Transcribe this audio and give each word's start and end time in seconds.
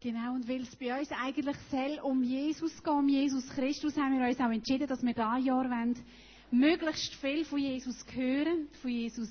Genau, 0.00 0.34
und 0.34 0.48
weil 0.48 0.60
es 0.60 0.76
bei 0.76 0.96
uns 0.96 1.08
eigentlich 1.10 1.56
soll 1.72 1.98
um 2.04 2.22
Jesus 2.22 2.72
geht, 2.84 2.92
um 2.92 3.08
Jesus 3.08 3.48
Christus, 3.48 3.96
haben 3.96 4.16
wir 4.16 4.28
uns 4.28 4.38
auch 4.38 4.52
entschieden, 4.52 4.86
dass 4.86 5.02
wir 5.02 5.12
dieses 5.12 5.44
Jahr 5.44 5.64
wollen, 5.68 5.96
möglichst 6.52 7.16
viel 7.16 7.44
von 7.44 7.58
Jesus 7.58 8.06
hören, 8.14 8.68
von 8.80 8.90
Jesus 8.92 9.28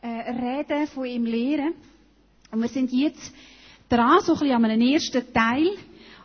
äh, 0.00 0.08
reden, 0.08 0.88
von 0.88 1.04
ihm 1.04 1.24
lehren. 1.24 1.74
Und 2.50 2.62
wir 2.62 2.68
sind 2.68 2.90
jetzt 2.90 3.32
dran, 3.88 4.18
so 4.22 4.32
ein 4.32 4.40
bisschen 4.40 4.56
an 4.56 4.64
einem 4.64 4.80
ersten 4.80 5.32
Teil, 5.32 5.70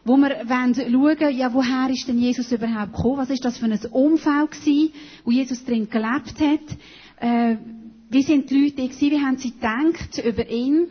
wo 0.04 0.18
wir 0.18 0.50
wollen 0.50 0.74
schauen, 0.74 1.38
ja, 1.38 1.54
woher 1.54 1.92
ist 1.92 2.08
denn 2.08 2.18
Jesus 2.18 2.52
überhaupt 2.52 2.96
gekommen? 2.96 3.18
Was 3.18 3.30
ist 3.30 3.46
das 3.46 3.60
für 3.60 3.66
ein 3.66 3.80
Umfeld 3.92 4.52
gewesen, 4.54 4.92
wo 5.24 5.30
Jesus 5.30 5.64
drin 5.64 5.88
gelebt 5.88 6.40
hat? 6.40 6.78
Äh, 7.20 7.58
wie 8.10 8.24
sind 8.24 8.50
die 8.50 8.60
Leute 8.60 8.88
gewesen? 8.88 9.12
Wie 9.12 9.22
haben 9.22 9.38
sie 9.38 9.52
gedacht 9.52 10.18
über 10.26 10.50
ihn? 10.50 10.88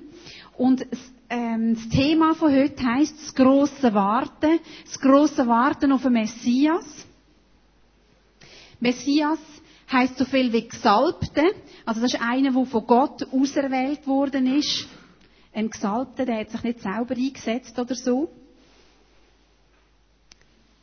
Und 0.57 0.87
ähm, 1.29 1.75
das 1.75 1.89
Thema 1.89 2.35
von 2.35 2.53
heute 2.55 2.85
heisst 2.85 3.19
das 3.21 3.35
grosse 3.35 3.93
Warten. 3.95 4.59
Das 4.85 5.01
grosse 5.01 5.47
Warten 5.47 5.93
auf 5.93 6.03
den 6.03 6.13
Messias. 6.13 7.07
Messias 8.81 9.39
heisst 9.91 10.19
so 10.19 10.25
viel 10.25 10.53
wie 10.53 10.69
Gesalbte. 10.69 11.43
Also 11.85 12.01
das 12.01 12.15
ist 12.15 12.23
einer, 12.23 12.53
der 12.53 12.67
von 12.67 12.87
Gott 12.87 13.23
auserwählt 13.33 14.07
worden 14.07 14.47
ist. 14.57 14.87
Ein 15.53 15.71
Gesalbter, 15.71 16.27
der 16.27 16.41
hat 16.41 16.51
sich 16.51 16.63
nicht 16.63 16.81
selber 16.81 17.15
eingesetzt 17.15 17.79
oder 17.79 17.95
so. 17.95 18.31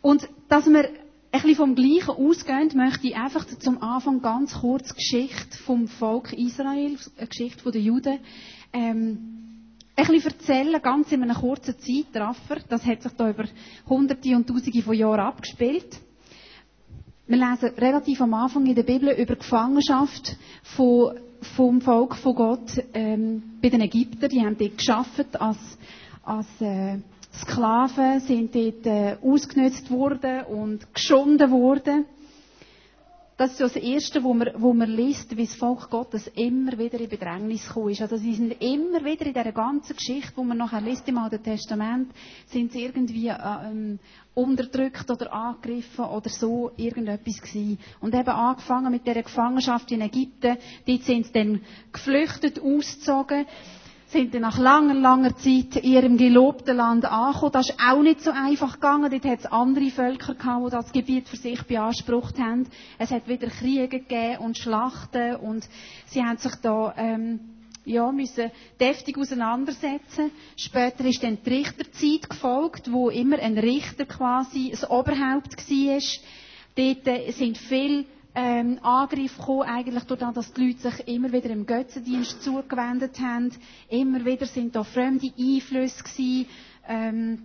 Und 0.02 0.28
dass 0.50 0.66
wir 0.66 0.90
ein 1.32 1.42
bisschen 1.42 1.56
vom 1.56 1.76
Gleichen 1.76 2.10
ausgehen, 2.12 2.72
möchte 2.76 3.08
ich 3.08 3.16
einfach 3.16 3.46
zum 3.46 3.82
Anfang 3.82 4.22
ganz 4.22 4.54
kurz 4.60 4.90
die 4.90 4.96
Geschichte 4.96 5.58
vom 5.66 5.88
Volk 5.88 6.34
Israel, 6.34 6.98
eine 7.18 7.28
Geschichte 7.28 7.72
der 7.72 7.82
Juden, 7.82 8.20
ähm, 8.73 9.43
ein 9.96 10.06
bisschen 10.08 10.32
erzählen, 10.32 10.82
ganz 10.82 11.12
in 11.12 11.22
einem 11.24 11.36
kurzen 11.36 11.76
Zeitraffer. 11.80 12.58
Das 12.70 12.86
hat 12.86 13.02
sich 13.04 13.12
da 13.14 13.30
über 13.30 13.46
Hunderte 13.88 14.36
und 14.36 14.48
Tausende 14.48 14.82
von 14.82 14.94
Jahren 14.96 15.20
abgespielt. 15.20 16.00
Wir 17.28 17.38
lesen 17.38 17.70
relativ 17.78 18.20
am 18.22 18.34
Anfang 18.34 18.66
in 18.66 18.76
der 18.76 18.84
Bibel 18.84 19.09
über 19.12 19.36
die 19.36 19.40
Gefangenschaft 19.40 20.36
von, 20.76 21.17
vom 21.56 21.80
Volk 21.82 22.16
von 22.16 22.36
Gott 22.36 22.84
ähm, 22.94 23.44
bei 23.62 23.70
den 23.70 23.82
Ägyptern. 23.82 24.30
Die 24.30 24.42
haben 24.42 24.58
dort 24.58 24.78
geschafft 24.78 25.40
als, 25.40 25.58
als 26.23 26.48
äh, 26.60 26.98
Sklaven, 27.34 28.20
sind 28.20 28.54
dort 28.54 28.86
äh, 28.86 29.17
ausgenutzt 29.23 29.89
worden 29.89 30.44
und 30.45 30.94
geschunden 30.94 31.50
worden. 31.52 32.06
Das 33.36 33.52
ist 33.52 33.62
das 33.62 33.76
Erste, 33.76 34.23
wo 34.23 34.34
man, 34.36 34.50
wo 34.58 34.73
man 34.73 34.89
liest, 34.92 35.36
wie 35.36 35.45
das 35.45 35.56
Volk 35.56 35.89
Gottes 35.89 36.28
immer 36.36 36.78
wieder 36.78 37.00
in 37.00 37.09
Bedrängnis 37.09 37.67
gekommen 37.67 37.89
ist. 37.89 38.02
Also 38.02 38.16
sie 38.16 38.36
sind 38.36 38.52
immer 38.62 39.03
wieder 39.03 39.26
in 39.26 39.34
dieser 39.34 39.52
ganzen 39.52 39.95
Geschichte, 39.95 40.34
wo 40.36 40.44
man 40.44 40.59
nachher 40.59 40.81
liest 40.81 41.08
im 41.08 41.17
Alten 41.17 41.42
Testament, 41.42 42.11
sind 42.45 42.72
sie 42.72 42.84
irgendwie 42.84 43.30
äh, 43.30 43.36
ähm, 43.66 43.98
unterdrückt 44.36 45.09
oder 45.09 45.34
angegriffen 45.34 46.06
oder 46.06 46.30
so 46.30 46.72
irgendetwas 46.78 47.42
gewesen. 47.42 47.80
Und 48.02 48.14
eben 48.14 48.30
angefangen 48.30 48.92
mit 48.92 49.08
dieser 49.08 49.23
Gefangenschaft 49.23 49.92
in 49.92 50.02
Ägypten, 50.02 50.58
dort 50.86 51.04
sind 51.04 51.26
sie 51.26 51.34
dann 51.34 51.61
geflüchtet, 51.92 52.59
ausgezogen 52.61 53.48
sind 54.14 54.33
dann 54.33 54.44
nach 54.44 54.58
langer, 54.58 54.94
langer 54.94 55.36
Zeit 55.36 55.75
in 55.75 55.83
ihrem 55.92 56.17
gelobten 56.17 56.78
Land 56.78 57.03
angekommen. 57.03 57.52
Das 57.52 57.69
ist 57.69 57.80
auch 57.86 58.02
nicht 58.02 58.22
so 58.22 58.31
einfach 58.31 58.75
gegangen. 58.75 59.11
Dort 59.11 59.25
hat 59.25 59.39
es 59.39 59.45
andere 59.47 59.89
Völker 59.89 60.36
gehabt, 60.36 60.66
die 60.67 60.70
das 60.72 60.92
Gebiet 60.94 61.28
für 61.28 61.36
sich 61.36 61.61
beansprucht 61.64 62.39
haben. 62.39 62.67
Es 63.00 63.11
hat 63.11 63.28
wieder 63.28 63.47
Kriege 63.47 63.88
gegeben 63.89 64.38
und 64.38 64.58
Schlachten 64.58 65.36
und 65.38 65.67
sie 66.05 66.23
haben 66.23 66.38
sich 66.38 66.53
da, 66.61 66.94
ähm, 66.95 67.39
ja, 67.86 68.09
müssen 68.11 68.52
deftig 68.80 69.17
auseinandersetzen. 69.17 70.31
Später 70.55 71.03
ist 71.03 71.22
dann 71.23 71.39
die 71.44 71.50
Richterzeit 71.50 72.30
gefolgt, 72.30 72.92
wo 72.92 73.09
immer 73.09 73.39
ein 73.39 73.58
Richter 73.58 74.05
quasi 74.05 74.70
das 74.72 74.89
Oberhaupt 74.89 75.58
war. 75.58 76.00
Dort 76.75 77.33
sind 77.33 77.58
viele 77.58 78.05
ähm, 78.36 78.80
Angriff 78.81 79.38
gekommen, 79.38 79.64
eigentlich 79.64 80.04
durch 80.05 80.20
das, 80.20 80.33
dass 80.33 80.54
die 80.54 80.67
Leute 80.67 80.89
sich 80.89 81.08
immer 81.08 81.32
wieder 81.32 81.49
im 81.49 81.66
Götzendienst 81.66 82.42
zugewendet 82.42 83.20
haben. 83.20 83.52
Immer 83.89 84.26
wieder 84.26 84.45
sind 84.45 84.76
da 84.76 84.83
fremde 84.83 85.32
Einflüsse 85.38 86.04
gewesen, 86.04 86.48
ähm, 86.88 87.39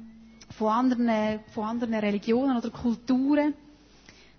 von, 0.56 0.69
anderen, 0.69 1.41
von 1.54 1.65
anderen 1.65 1.94
Religionen 1.94 2.56
oder 2.56 2.71
Kulturen. 2.71 3.54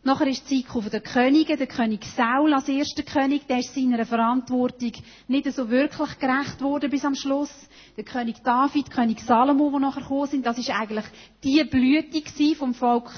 Nachher 0.02 0.28
ist 0.28 0.50
die 0.50 0.64
Zeit 0.64 0.72
von 0.72 0.90
den 0.90 1.04
Königen. 1.04 1.58
Der 1.58 1.68
König 1.68 2.06
Saul 2.16 2.54
als 2.54 2.70
erster 2.70 3.04
König, 3.04 3.46
der 3.48 3.60
ist 3.60 3.76
seiner 3.76 4.06
Verantwortung 4.06 4.94
nicht 5.28 5.54
so 5.54 5.70
wirklich 5.70 6.18
gerecht 6.20 6.62
worden 6.62 6.90
bis 6.90 7.04
am 7.04 7.16
Schluss. 7.16 7.52
Der 7.98 8.06
König 8.06 8.38
David, 8.44 8.90
König 8.90 9.20
Salomo, 9.20 9.70
die 9.70 9.82
nachher 9.82 10.02
gekommen 10.02 10.28
sind, 10.28 10.46
das 10.46 10.58
ist 10.58 10.70
eigentlich 10.70 11.06
die 11.44 11.64
Blüte 11.66 12.56
vom 12.56 12.74
Volk 12.74 13.12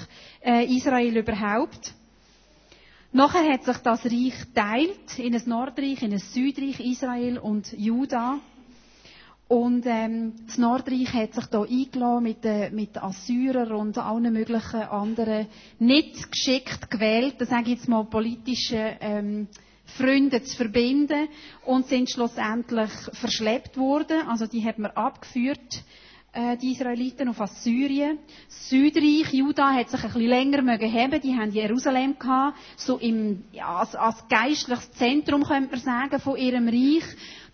äh, 0.44 0.66
Israel 0.76 1.18
überhaupt. 1.18 1.94
Nachher 3.14 3.52
hat 3.52 3.66
sich 3.66 3.78
das 3.78 4.06
Reich 4.06 4.34
teilt 4.56 5.20
in 5.20 5.36
ein 5.36 5.44
Nordreich, 5.46 6.02
in 6.02 6.14
ein 6.14 6.20
Südreich, 6.20 6.80
Israel 6.80 7.40
und 7.40 7.74
Juda. 7.74 8.40
Und 9.50 9.86
ähm, 9.86 10.34
das 10.48 10.58
Nordreich 10.58 11.14
hat 11.14 11.34
sich 11.34 11.46
da 11.48 11.64
eingeladen 11.64 12.24
mit, 12.24 12.46
äh, 12.46 12.70
mit 12.70 12.98
Assyrern 12.98 13.74
und 13.74 13.98
allen 13.98 14.32
möglichen 14.32 14.84
anderen 14.84 15.48
nicht 15.78 16.32
geschickt 16.32 16.90
gewählt, 16.90 17.36
das 17.40 17.50
sage 17.50 17.64
ich 17.64 17.80
jetzt 17.80 17.90
mal 17.90 18.06
politische 18.06 18.96
ähm, 19.02 19.50
Freunde 19.98 20.42
zu 20.44 20.56
verbinden 20.56 21.28
und 21.66 21.88
sind 21.88 22.10
schlussendlich 22.10 22.92
verschleppt 23.12 23.76
worden. 23.76 24.26
Also 24.30 24.48
die 24.48 24.64
hat 24.64 24.80
man 24.80 24.92
abgeführt 24.92 25.84
die 26.34 26.72
Israeliten 26.72 27.28
auf 27.28 27.42
Assyrien. 27.42 28.18
Südreich, 28.48 29.34
Juda 29.34 29.74
hat 29.74 29.90
sich 29.90 30.02
ein 30.02 30.08
bisschen 30.14 30.30
länger 30.30 30.62
mögen 30.62 30.94
haben. 30.94 31.20
Die 31.20 31.36
haben 31.36 31.52
Jerusalem 31.52 32.18
gehabt, 32.18 32.58
so 32.78 32.98
im, 32.98 33.44
ja, 33.52 33.68
als, 33.80 33.96
als 33.96 34.26
geistliches 34.30 34.92
Zentrum, 34.94 35.44
könnte 35.44 35.72
man 35.72 35.80
sagen, 35.82 36.22
von 36.22 36.38
ihrem 36.38 36.68
Reich. 36.70 37.04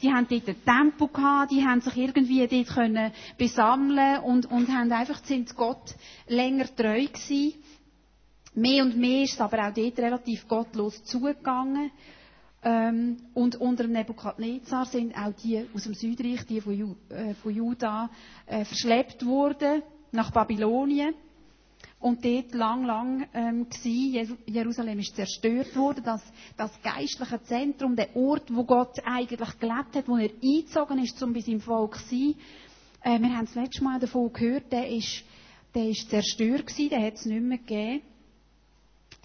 Die 0.03 0.13
haben 0.13 0.27
dort 0.29 0.47
einen 0.47 0.63
Tempel 0.63 1.07
gehabt, 1.07 1.51
die 1.51 1.65
haben 1.65 1.81
sich 1.81 1.97
irgendwie 1.97 2.47
dort 2.47 2.67
können 2.67 3.11
besammeln 3.39 4.19
und, 4.19 4.45
und 4.45 4.67
haben 4.69 4.91
einfach, 4.91 5.23
sind 5.23 5.55
Gott 5.55 5.95
länger 6.27 6.65
treu 6.75 7.05
gewesen. 7.07 7.53
Mehr 8.53 8.83
und 8.83 8.95
mehr 8.95 9.23
ist 9.23 9.33
es 9.33 9.41
aber 9.41 9.67
auch 9.67 9.73
dort 9.73 9.97
relativ 9.97 10.47
gottlos 10.47 11.03
zugegangen. 11.03 11.91
Ähm, 12.67 13.15
und 13.33 13.55
unter 13.55 13.83
dem 13.83 13.93
Nebukadnezar 13.93 14.85
sind 14.87 15.15
auch 15.15 15.31
die 15.41 15.65
aus 15.73 15.83
dem 15.83 15.93
Südreich, 15.93 16.45
die 16.47 16.59
von, 16.59 16.73
Ju, 16.73 16.95
äh, 17.07 17.33
von 17.35 17.55
Juda, 17.55 18.09
äh, 18.45 18.65
verschleppt 18.65 19.25
worden 19.25 19.83
nach 20.11 20.31
Babylonien. 20.31 21.13
Und 22.01 22.25
dort 22.25 22.53
lang, 22.53 22.83
lang 22.83 23.27
ähm, 23.33 23.69
gewesen. 23.69 24.37
Jerusalem 24.47 24.99
ist 24.99 25.15
zerstört 25.15 25.73
worden. 25.77 26.03
Das, 26.03 26.21
das 26.57 26.71
geistliche 26.81 27.41
Zentrum, 27.43 27.95
der 27.95 28.13
Ort, 28.17 28.53
wo 28.53 28.65
Gott 28.65 28.99
eigentlich 29.05 29.59
gelebt 29.59 29.95
hat, 29.95 30.07
wo 30.09 30.17
er 30.17 30.29
eingezogen 30.29 30.99
ist, 31.01 31.23
um 31.23 31.31
bei 31.31 31.39
seinem 31.39 31.61
Volk 31.61 31.95
zu 31.99 32.09
sein. 32.09 32.35
Äh, 33.01 33.21
wir 33.21 33.33
haben 33.33 33.45
das 33.45 33.55
letzte 33.55 33.81
Mal 33.81 33.97
davon 33.97 34.33
gehört, 34.33 34.73
der 34.73 34.89
ist, 34.89 35.23
der 35.73 35.87
ist 35.87 36.09
zerstört 36.09 36.67
gewesen, 36.67 36.89
den 36.89 37.01
hat 37.01 37.13
es 37.13 37.25
nicht 37.25 37.41
mehr 37.41 37.59
gegeben 37.59 38.01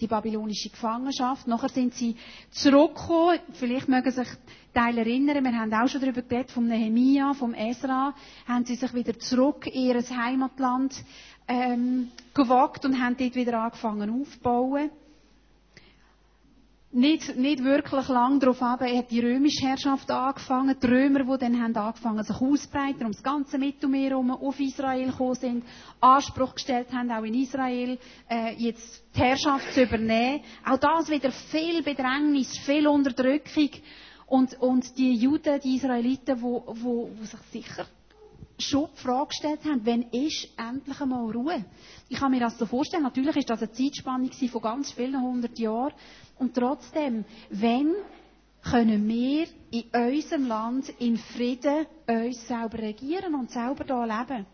die 0.03 0.07
babylonische 0.07 0.69
Gefangenschaft. 0.69 1.47
Nachher 1.47 1.69
sind 1.69 1.93
sie 1.93 2.15
zurückgekommen. 2.51 3.39
Vielleicht 3.53 3.87
mögen 3.87 4.11
sich 4.11 4.27
Teile 4.73 5.01
erinnern. 5.01 5.43
Wir 5.43 5.57
haben 5.57 5.73
auch 5.73 5.87
schon 5.87 6.01
darüber 6.01 6.21
geredet, 6.21 6.51
vom 6.51 6.67
Nehemia, 6.67 7.33
vom 7.33 7.53
Esra. 7.53 8.13
Haben 8.47 8.65
sie 8.65 8.75
sich 8.75 8.93
wieder 8.93 9.17
zurück 9.17 9.65
in 9.67 9.81
ihr 9.95 10.01
Heimatland 10.01 10.93
ähm, 11.47 12.11
gewagt 12.33 12.85
und 12.85 13.01
haben 13.01 13.15
dort 13.17 13.35
wieder 13.35 13.61
angefangen 13.61 14.21
aufzubauen 14.21 14.89
nicht, 16.93 17.35
nicht 17.35 17.63
wirklich 17.63 18.07
lang 18.07 18.39
darauf 18.39 18.61
ab, 18.61 18.81
hat 18.81 19.09
die 19.09 19.19
römische 19.19 19.65
Herrschaft 19.65 20.09
angefangen. 20.11 20.75
Die 20.81 20.87
Römer, 20.87 21.23
die 21.23 21.45
dann 21.45 21.61
haben 21.61 21.75
angefangen, 21.75 22.23
sich 22.23 22.35
auszubreiten, 22.35 23.05
um 23.05 23.11
das 23.11 23.23
ganze 23.23 23.57
Mittelmeer 23.57 24.11
herum 24.11 24.31
auf 24.31 24.59
Israel 24.59 25.07
gekommen 25.07 25.35
sind, 25.35 25.63
Anspruch 25.99 26.53
gestellt 26.55 26.93
haben, 26.93 27.11
auch 27.11 27.23
in 27.23 27.33
Israel, 27.33 27.97
äh, 28.29 28.53
jetzt 28.57 29.03
die 29.15 29.19
Herrschaft 29.19 29.73
zu 29.73 29.83
übernehmen. 29.83 30.41
Auch 30.65 30.77
das 30.77 31.09
wieder 31.09 31.31
viel 31.31 31.81
Bedrängnis, 31.81 32.57
viel 32.59 32.87
Unterdrückung. 32.87 33.69
Und, 34.27 34.59
und 34.61 34.97
die 34.97 35.15
Juden, 35.15 35.59
die 35.63 35.75
Israeliten, 35.75 36.41
wo, 36.41 36.63
wo, 36.67 37.09
wo 37.15 37.23
sich 37.23 37.39
sicher 37.51 37.85
schon 38.59 38.87
die 38.95 39.01
Frage 39.01 39.27
gestellt 39.27 39.59
haben, 39.65 39.81
wann 39.83 40.03
ist 40.11 40.47
endlich 40.57 40.99
einmal 41.01 41.31
Ruhe? 41.31 41.65
Ich 42.09 42.19
kann 42.19 42.31
mir 42.31 42.39
das 42.39 42.57
so 42.57 42.65
vorstellen. 42.65 43.03
Natürlich 43.03 43.35
ist 43.35 43.49
das 43.49 43.61
eine 43.61 43.71
Zeitspanne 43.71 44.29
von 44.29 44.61
ganz 44.61 44.91
vielen 44.91 45.21
hundert 45.21 45.57
Jahren. 45.57 45.93
Und 46.43 46.55
trotzdem, 46.55 47.23
wenn 47.51 47.95
können 48.69 49.07
wir 49.07 49.47
in 49.71 49.83
unserem 49.93 50.45
Land 50.45 50.89
in 50.99 51.15
Frieden 51.17 51.85
uns 52.05 52.45
selber 52.45 52.79
regieren 52.79 53.33
und 53.33 53.49
selber 53.49 53.85
hier 53.85 54.17
leben? 54.17 54.45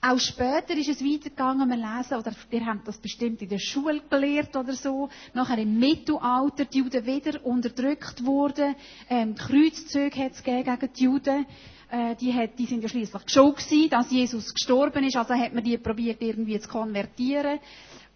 Auch 0.00 0.20
später 0.20 0.74
ist 0.76 0.88
es 0.88 1.04
weitergegangen, 1.04 1.68
wir 1.68 1.76
lesen, 1.76 2.14
oder 2.16 2.32
ihr 2.52 2.64
habt 2.64 2.86
das 2.86 2.98
bestimmt 2.98 3.42
in 3.42 3.48
der 3.48 3.58
Schule 3.58 4.02
gelehrt 4.08 4.54
oder 4.54 4.74
so, 4.74 5.08
nachher 5.34 5.58
im 5.58 5.76
Mittelalter 5.80 6.64
die 6.64 6.78
Juden 6.78 7.04
wieder 7.04 7.44
unterdrückt 7.44 8.24
wurden, 8.24 8.76
ähm, 9.08 9.34
Kreuzzüge 9.34 10.16
hat 10.16 10.32
es 10.34 10.44
gegen 10.44 10.78
die 10.96 11.02
Juden, 11.02 11.44
äh, 11.90 12.14
die, 12.14 12.32
hat, 12.32 12.56
die 12.56 12.66
sind 12.66 12.82
ja 12.84 12.88
schließlich 12.88 13.22
schon 13.26 13.52
gewesen, 13.52 13.90
dass 13.90 14.12
Jesus 14.12 14.54
gestorben 14.54 15.02
ist, 15.02 15.16
also 15.16 15.34
hat 15.34 15.52
man 15.52 15.64
die 15.64 15.76
probiert 15.76 16.22
irgendwie 16.22 16.60
zu 16.60 16.68
konvertieren. 16.68 17.58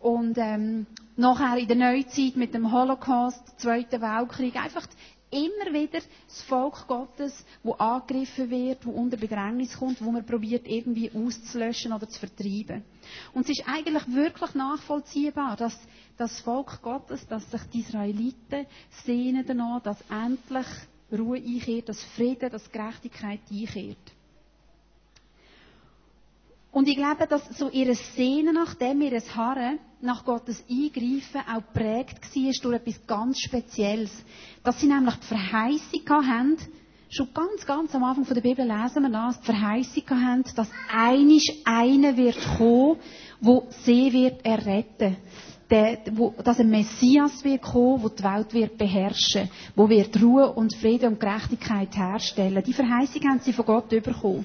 Und 0.05 0.37
ähm, 0.37 0.87
nachher 1.17 1.57
in 1.57 1.67
der 1.67 1.77
Neuzeit 1.79 2.37
mit 2.37 2.53
dem 2.53 2.71
Holocaust, 2.71 3.59
Zweiten 3.59 4.03
Weltkrieg, 4.03 4.55
einfach 4.55 4.87
immer 5.31 5.73
wieder 5.73 5.99
das 6.29 6.43
Volk 6.43 6.87
Gottes, 6.87 7.33
wo 7.63 7.73
angegriffen 7.73 8.51
wird, 8.51 8.85
wo 8.85 8.91
unter 8.91 9.17
Bedrängnis 9.17 9.79
kommt, 9.79 10.05
wo 10.05 10.13
man 10.13 10.27
probiert 10.27 10.69
irgendwie 10.69 11.11
auszulöschen 11.11 11.95
oder 11.95 12.07
zu 12.07 12.21
vertreiben. 12.21 12.85
Und 13.33 13.45
es 13.45 13.59
ist 13.59 13.65
eigentlich 13.67 14.07
wirklich 14.09 14.55
nachvollziehbar, 14.55 15.57
dass 15.57 15.75
das 16.19 16.39
Volk 16.41 16.83
Gottes, 16.83 17.27
dass 17.27 17.51
sich 17.51 17.63
die 17.73 17.81
Israeliten 17.81 18.67
sehnen 19.07 19.47
danach, 19.47 19.81
dass 19.85 19.97
endlich 20.11 20.67
Ruhe 21.11 21.39
einkehrt, 21.39 21.89
dass 21.89 22.05
Frieden, 22.15 22.51
dass 22.51 22.71
Gerechtigkeit 22.71 23.41
einkehrt. 23.51 24.14
Und 26.75 26.89
ich 26.89 26.97
glaube, 26.97 27.29
dass 27.29 27.47
so 27.57 27.71
ihre 27.71 27.95
Sehnen 27.95 28.53
nach 28.53 28.75
dem, 28.75 29.01
ihr 29.01 29.23
Harren, 29.37 29.79
nach 30.01 30.25
Gottes 30.25 30.65
Eingreifen 30.69 31.41
auch 31.49 31.73
prägt 31.73 32.35
war 32.35 32.53
durch 32.63 32.75
etwas 32.75 33.07
ganz 33.07 33.39
Spezielles. 33.39 34.11
Dass 34.65 34.81
sie 34.81 34.89
nämlich 34.89 35.15
die 35.15 35.27
Verheißung 35.29 36.09
haben, 36.09 36.57
schon 37.11 37.29
ganz, 37.33 37.65
ganz 37.65 37.95
am 37.95 38.03
Anfang 38.03 38.25
der 38.25 38.41
Bibel 38.41 38.67
lesen 38.67 39.05
wir 39.05 39.09
das, 39.09 39.41
die 39.41 39.47
Verheißung 39.47 40.11
haben, 40.11 40.45
dass 40.57 40.69
einisch 40.93 41.47
einer 41.65 42.17
wird 42.17 42.39
kommen, 42.59 42.97
wo 43.41 43.69
sie 43.85 44.13
wird 44.13 44.45
erretten. 44.45 45.17
Der, 45.71 45.99
wo, 46.11 46.35
dass 46.43 46.59
ein 46.59 46.71
Messias 46.71 47.45
wird 47.45 47.63
kommen, 47.63 48.03
wo 48.03 48.09
die 48.09 48.25
Welt 48.25 48.53
wird 48.53 48.77
beherrschen, 48.77 49.49
wo 49.77 49.89
wird 49.89 50.21
Ruhe 50.21 50.53
und 50.53 50.75
Frieden 50.75 51.13
und 51.13 51.21
Gerechtigkeit 51.21 51.97
herstellen. 51.97 52.65
Die 52.67 52.73
Verheißung 52.73 53.23
haben 53.29 53.39
sie 53.39 53.53
von 53.53 53.65
Gott 53.65 53.89
bekommen. 53.89 54.45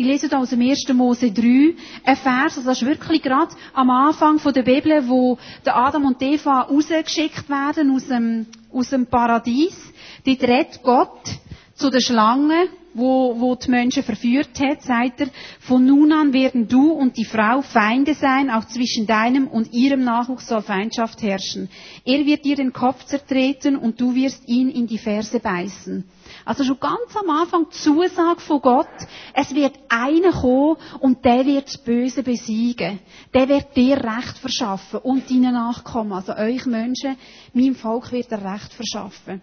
Ich 0.00 0.06
lese 0.06 0.28
da 0.28 0.38
aus 0.38 0.50
dem 0.50 0.60
1. 0.60 0.86
Mose 0.94 1.32
3 1.32 1.74
ein 2.04 2.16
Vers, 2.16 2.56
also 2.56 2.68
das 2.68 2.80
ist 2.80 2.86
wirklich 2.86 3.20
gerade 3.20 3.52
am 3.74 3.90
Anfang 3.90 4.40
der 4.54 4.62
Bibel, 4.62 5.08
wo 5.08 5.38
der 5.66 5.76
Adam 5.76 6.04
und 6.04 6.22
Eva 6.22 6.60
rausgeschickt 6.60 7.48
werden 7.48 7.90
aus 7.90 8.06
dem, 8.06 8.46
aus 8.72 8.90
dem 8.90 9.06
Paradies. 9.06 9.76
Dort 10.24 10.42
redet 10.44 10.84
Gott 10.84 11.22
zu 11.74 11.90
der 11.90 11.98
Schlange, 11.98 12.68
wo, 12.94 13.40
wo 13.40 13.56
die 13.56 13.72
Menschen 13.72 14.04
verführt 14.04 14.60
hat, 14.60 14.82
sagt 14.82 15.20
er, 15.20 15.30
von 15.58 15.84
nun 15.84 16.12
an 16.12 16.32
werden 16.32 16.68
du 16.68 16.92
und 16.92 17.16
die 17.16 17.24
Frau 17.24 17.62
Feinde 17.62 18.14
sein, 18.14 18.50
auch 18.50 18.66
zwischen 18.66 19.08
deinem 19.08 19.48
und 19.48 19.72
ihrem 19.72 20.04
Nachwuchs 20.04 20.46
soll 20.46 20.62
Feindschaft 20.62 21.22
herrschen. 21.22 21.68
Er 22.04 22.24
wird 22.24 22.44
dir 22.44 22.54
den 22.54 22.72
Kopf 22.72 23.04
zertreten 23.06 23.74
und 23.76 24.00
du 24.00 24.14
wirst 24.14 24.46
ihn 24.46 24.68
in 24.70 24.86
die 24.86 24.98
Ferse 24.98 25.40
beißen. 25.40 26.04
Also 26.48 26.64
schon 26.64 26.80
ganz 26.80 27.14
am 27.14 27.28
Anfang 27.28 27.66
die 27.68 27.76
Zusage 27.76 28.40
von 28.40 28.62
Gott, 28.62 28.88
es 29.34 29.54
wird 29.54 29.78
einer 29.90 30.32
kommen 30.32 30.78
und 31.00 31.22
der 31.22 31.44
wird 31.44 31.66
das 31.66 31.76
Böse 31.76 32.22
besiegen. 32.22 33.00
Der 33.34 33.50
wird 33.50 33.76
dir 33.76 33.98
Recht 33.98 34.38
verschaffen 34.38 35.00
und 35.00 35.28
deinen 35.28 35.52
Nachkommen, 35.52 36.14
also 36.14 36.34
euch 36.34 36.64
Menschen, 36.64 37.16
meinem 37.52 37.74
Volk 37.74 38.12
wird 38.12 38.32
er 38.32 38.42
Recht 38.50 38.72
verschaffen. 38.72 39.42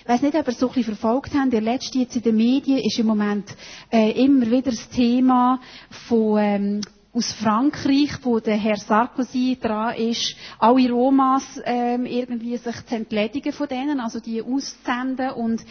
Ich 0.00 0.08
weiss 0.08 0.20
nicht, 0.20 0.34
ob 0.34 0.48
ihr 0.48 0.52
so 0.52 0.66
ein 0.66 0.74
bisschen 0.74 0.96
verfolgt 0.96 1.30
habt. 1.32 1.52
Der 1.52 1.60
letzte 1.60 2.00
jetzt 2.00 2.16
in 2.16 2.22
den 2.22 2.36
Medien 2.38 2.78
ist 2.78 2.98
im 2.98 3.06
Moment 3.06 3.54
äh, 3.92 4.20
immer 4.20 4.50
wieder 4.50 4.72
das 4.72 4.88
Thema 4.88 5.60
von 6.08 6.38
ähm, 6.40 6.80
aus 7.14 7.32
Frankreich, 7.32 8.10
wo 8.22 8.40
der 8.40 8.56
Herr 8.56 8.76
Sarkozy 8.76 9.56
dran 9.60 9.94
ist, 9.94 10.34
alle 10.58 10.90
Romas 10.90 11.60
ähm, 11.64 12.06
irgendwie 12.06 12.56
sich 12.56 12.74
zu 12.86 12.96
entledigen 12.96 13.52
von 13.52 13.68
denen, 13.68 14.00
also 14.00 14.18
die 14.18 14.42
auszusenden 14.42 15.30
und 15.30 15.62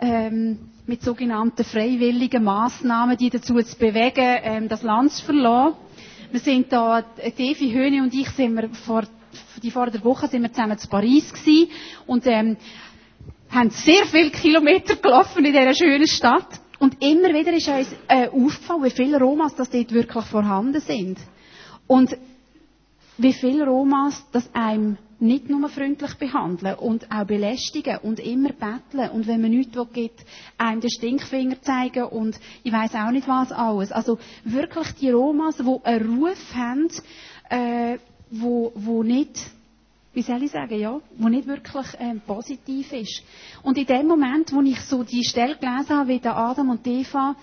ähm, 0.00 0.58
mit 0.86 1.02
sogenannten 1.02 1.64
freiwilligen 1.64 2.42
Massnahmen, 2.42 3.16
die 3.16 3.30
dazu 3.30 3.54
zu 3.62 3.78
bewegen, 3.78 4.38
ähm, 4.42 4.68
das 4.68 4.82
Land 4.82 5.12
zu 5.12 5.24
verlassen. 5.24 5.76
Wir 6.32 6.40
sind 6.40 6.72
da, 6.72 7.02
Devi 7.02 7.70
Höhne 7.70 8.02
und 8.02 8.12
ich 8.12 8.28
sind 8.30 8.54
wir 8.56 8.68
vor, 8.70 9.04
die 9.62 9.70
vor 9.70 9.86
der 9.90 10.02
Woche 10.04 10.26
sind 10.26 10.42
wir 10.42 10.52
zusammen 10.52 10.78
zu 10.78 10.88
Paris 10.88 11.32
gewesen 11.32 11.70
und 12.06 12.26
ähm, 12.26 12.56
haben 13.50 13.70
sehr 13.70 14.04
viele 14.06 14.30
Kilometer 14.30 14.96
gelaufen 14.96 15.44
in 15.44 15.52
dieser 15.52 15.74
schönen 15.74 16.08
Stadt. 16.08 16.60
Und 16.78 17.02
immer 17.02 17.28
wieder 17.30 17.52
ist 17.52 17.68
uns 17.68 17.94
äh, 18.08 18.28
aufgefallen, 18.28 18.84
wie 18.84 18.90
viele 18.90 19.18
Romas 19.18 19.54
das 19.54 19.70
dort 19.70 19.92
wirklich 19.92 20.24
vorhanden 20.26 20.80
sind. 20.80 21.18
Und 21.86 22.16
wie 23.16 23.32
viele 23.32 23.66
Romas 23.66 24.24
das 24.32 24.48
einem 24.54 24.96
nicht 25.20 25.48
nur 25.48 25.68
freundlich 25.68 26.14
behandeln 26.14 26.76
und 26.76 27.10
auch 27.10 27.26
belästigen 27.26 27.98
und 27.98 28.20
immer 28.20 28.50
betteln 28.50 29.10
und 29.10 29.26
wenn 29.26 29.40
man 29.40 29.50
nichts 29.50 29.76
gibt, 29.92 30.24
einem 30.56 30.80
den 30.80 30.90
Stinkfinger 30.90 31.60
zeigen 31.62 32.04
und 32.04 32.38
ich 32.62 32.72
weiß 32.72 32.94
auch 32.94 33.10
nicht 33.10 33.26
was 33.26 33.50
alles. 33.50 33.90
Also 33.90 34.18
wirklich 34.44 34.92
die 35.00 35.10
Romas, 35.10 35.56
die 35.56 35.84
einen 35.84 36.20
Ruf 36.20 36.54
haben, 36.54 36.88
äh, 37.50 37.98
wo, 38.30 38.70
wo 38.76 39.02
nicht 39.02 39.40
wie 40.18 40.22
soll 40.22 40.42
ich 40.42 40.50
sagen, 40.50 40.76
ja, 40.76 41.00
wo 41.16 41.28
nicht 41.28 41.46
wirklich 41.46 41.86
ähm, 42.00 42.20
positiv 42.26 42.92
ist. 42.92 43.22
Und 43.62 43.78
in 43.78 43.86
dem 43.86 44.08
Moment, 44.08 44.52
wo 44.52 44.60
ich 44.62 44.80
so 44.80 45.04
die 45.04 45.22
Stelle 45.22 45.54
gelesen 45.54 45.90
habe, 45.90 46.08
wie 46.08 46.20
Adam 46.24 46.70
und 46.70 46.84
Eva 46.84 47.36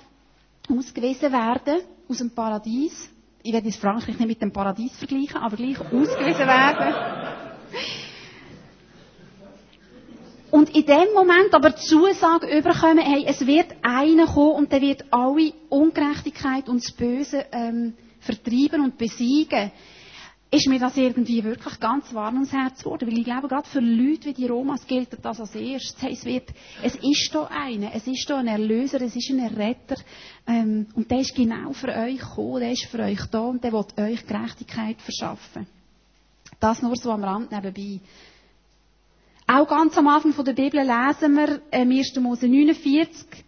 ausgewiesen 0.70 1.32
werden 1.32 1.84
aus 2.10 2.18
dem 2.18 2.32
Paradies, 2.32 3.10
ich 3.44 3.54
werde 3.54 3.68
jetzt 3.68 3.80
Frankreich 3.80 4.20
nicht 4.20 4.28
mit 4.28 4.42
dem 4.42 4.52
Paradies 4.52 4.92
vergleichen, 4.98 5.38
aber 5.38 5.56
gleich 5.56 5.80
ausgewiesen 5.80 6.48
werden. 6.48 6.94
Und 10.52 10.76
in 10.76 10.86
dem 10.86 11.14
Moment 11.14 11.54
aber 11.54 11.70
die 11.70 11.82
Zusage 11.82 12.58
überkommen, 12.58 13.00
hey, 13.06 13.24
es 13.26 13.48
wird 13.48 13.68
einer 13.84 14.26
kommen 14.26 14.56
und 14.56 14.72
der 14.74 14.82
wird 14.82 15.06
alle 15.12 15.54
Ungerechtigkeit 15.70 16.68
und 16.68 16.84
das 16.84 16.92
Böse 16.92 17.46
ähm, 17.54 17.94
vertreiben 18.20 18.84
und 18.84 18.98
besiegen 18.98 19.72
ist 20.56 20.68
mir 20.68 20.80
das 20.80 20.98
irgendwie 20.98 21.44
wirklich 21.44 21.80
ganz 21.80 22.14
warm 22.14 22.36
ums 22.36 22.52
Herz 22.52 22.80
geworden. 22.80 23.08
Weil 23.08 23.18
ich 23.18 23.26
glaube, 23.26 23.48
gerade 23.48 23.68
für 23.68 23.80
Leute 23.80 24.26
wie 24.26 24.34
die 24.34 24.48
Romas 24.48 24.86
gilt 24.88 25.10
das 25.22 25.40
als 25.40 25.56
erstes. 25.56 25.96
Es, 26.04 26.26
wird, 26.26 26.50
es 26.84 26.96
ist 26.96 27.30
da 27.34 27.46
einer, 27.46 27.94
es 27.94 28.08
ist 28.08 28.30
da 28.30 28.38
ein 28.38 28.48
Erlöser, 28.48 29.02
es 29.02 29.16
ist 29.16 29.30
ein 29.30 29.40
Erretter. 29.40 29.96
Ähm, 30.48 30.88
und 30.96 31.10
der 31.12 31.20
ist 31.20 31.36
genau 31.36 31.74
für 31.74 31.90
euch 31.90 32.20
gekommen, 32.20 32.60
der 32.60 32.72
ist 32.72 32.86
für 32.86 33.00
euch 33.00 33.22
da 33.32 33.40
und 33.42 33.64
der 33.64 33.74
will 33.74 33.86
euch 33.98 34.26
Gerechtigkeit 34.26 34.98
verschaffen. 35.02 35.68
Das 36.60 36.82
nur 36.82 36.96
so 36.96 37.12
am 37.12 37.24
Rand 37.24 37.52
nebenbei. 37.52 38.00
Auch 39.48 39.68
ganz 39.68 39.96
am 39.98 40.08
Anfang 40.08 40.44
der 40.44 40.54
Bibel 40.54 40.80
lesen 40.80 41.36
wir, 41.36 41.62
ähm, 41.72 41.92
1. 41.92 42.16
Mose 42.20 42.48
49, 42.48 43.45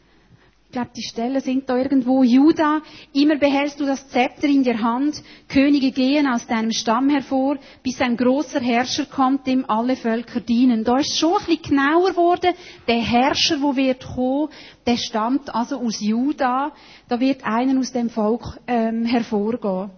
ich 0.67 0.73
glaube, 0.73 0.91
die 0.97 1.03
Stellen 1.03 1.39
sind 1.39 1.69
da 1.69 1.77
irgendwo. 1.77 2.23
Juda, 2.23 2.81
immer 3.13 3.37
behältst 3.37 3.79
du 3.79 3.85
das 3.85 4.09
Zepter 4.09 4.47
in 4.47 4.65
der 4.65 4.81
Hand. 4.81 5.23
Könige 5.47 5.91
gehen 5.91 6.27
aus 6.27 6.45
deinem 6.45 6.73
Stamm 6.73 7.09
hervor, 7.09 7.57
bis 7.83 8.01
ein 8.01 8.17
großer 8.17 8.59
Herrscher 8.59 9.05
kommt, 9.05 9.47
dem 9.47 9.63
alle 9.69 9.95
Völker 9.95 10.41
dienen. 10.41 10.83
Da 10.83 10.97
ist 10.97 11.17
schon 11.17 11.37
ein 11.37 11.45
bisschen 11.45 11.77
genauer 11.77 12.09
geworden. 12.09 12.53
Der 12.85 13.01
Herrscher, 13.01 13.61
wo 13.61 13.77
wird 13.77 14.05
kommen, 14.05 14.49
der 14.85 14.97
stammt 14.97 15.55
also 15.55 15.77
aus 15.77 16.01
Juda. 16.01 16.73
Da 17.07 17.17
wird 17.17 17.45
einer 17.45 17.79
aus 17.79 17.93
dem 17.93 18.09
Volk 18.09 18.59
ähm, 18.67 19.05
hervorgehen. 19.05 19.89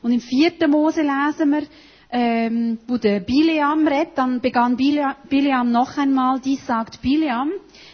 Und 0.00 0.12
im 0.12 0.20
vierten 0.20 0.70
Mose 0.70 1.02
lesen 1.02 1.50
wir, 1.50 1.62
ähm, 2.10 2.78
wo 2.88 2.96
der 2.96 3.20
Bileam 3.20 3.86
redet, 3.86 4.16
dann 4.16 4.40
begann 4.40 4.76
Bileam 4.76 5.70
noch 5.70 5.98
einmal, 5.98 6.40
dies 6.40 6.66
sagt 6.66 7.02
Bileam, 7.02 7.50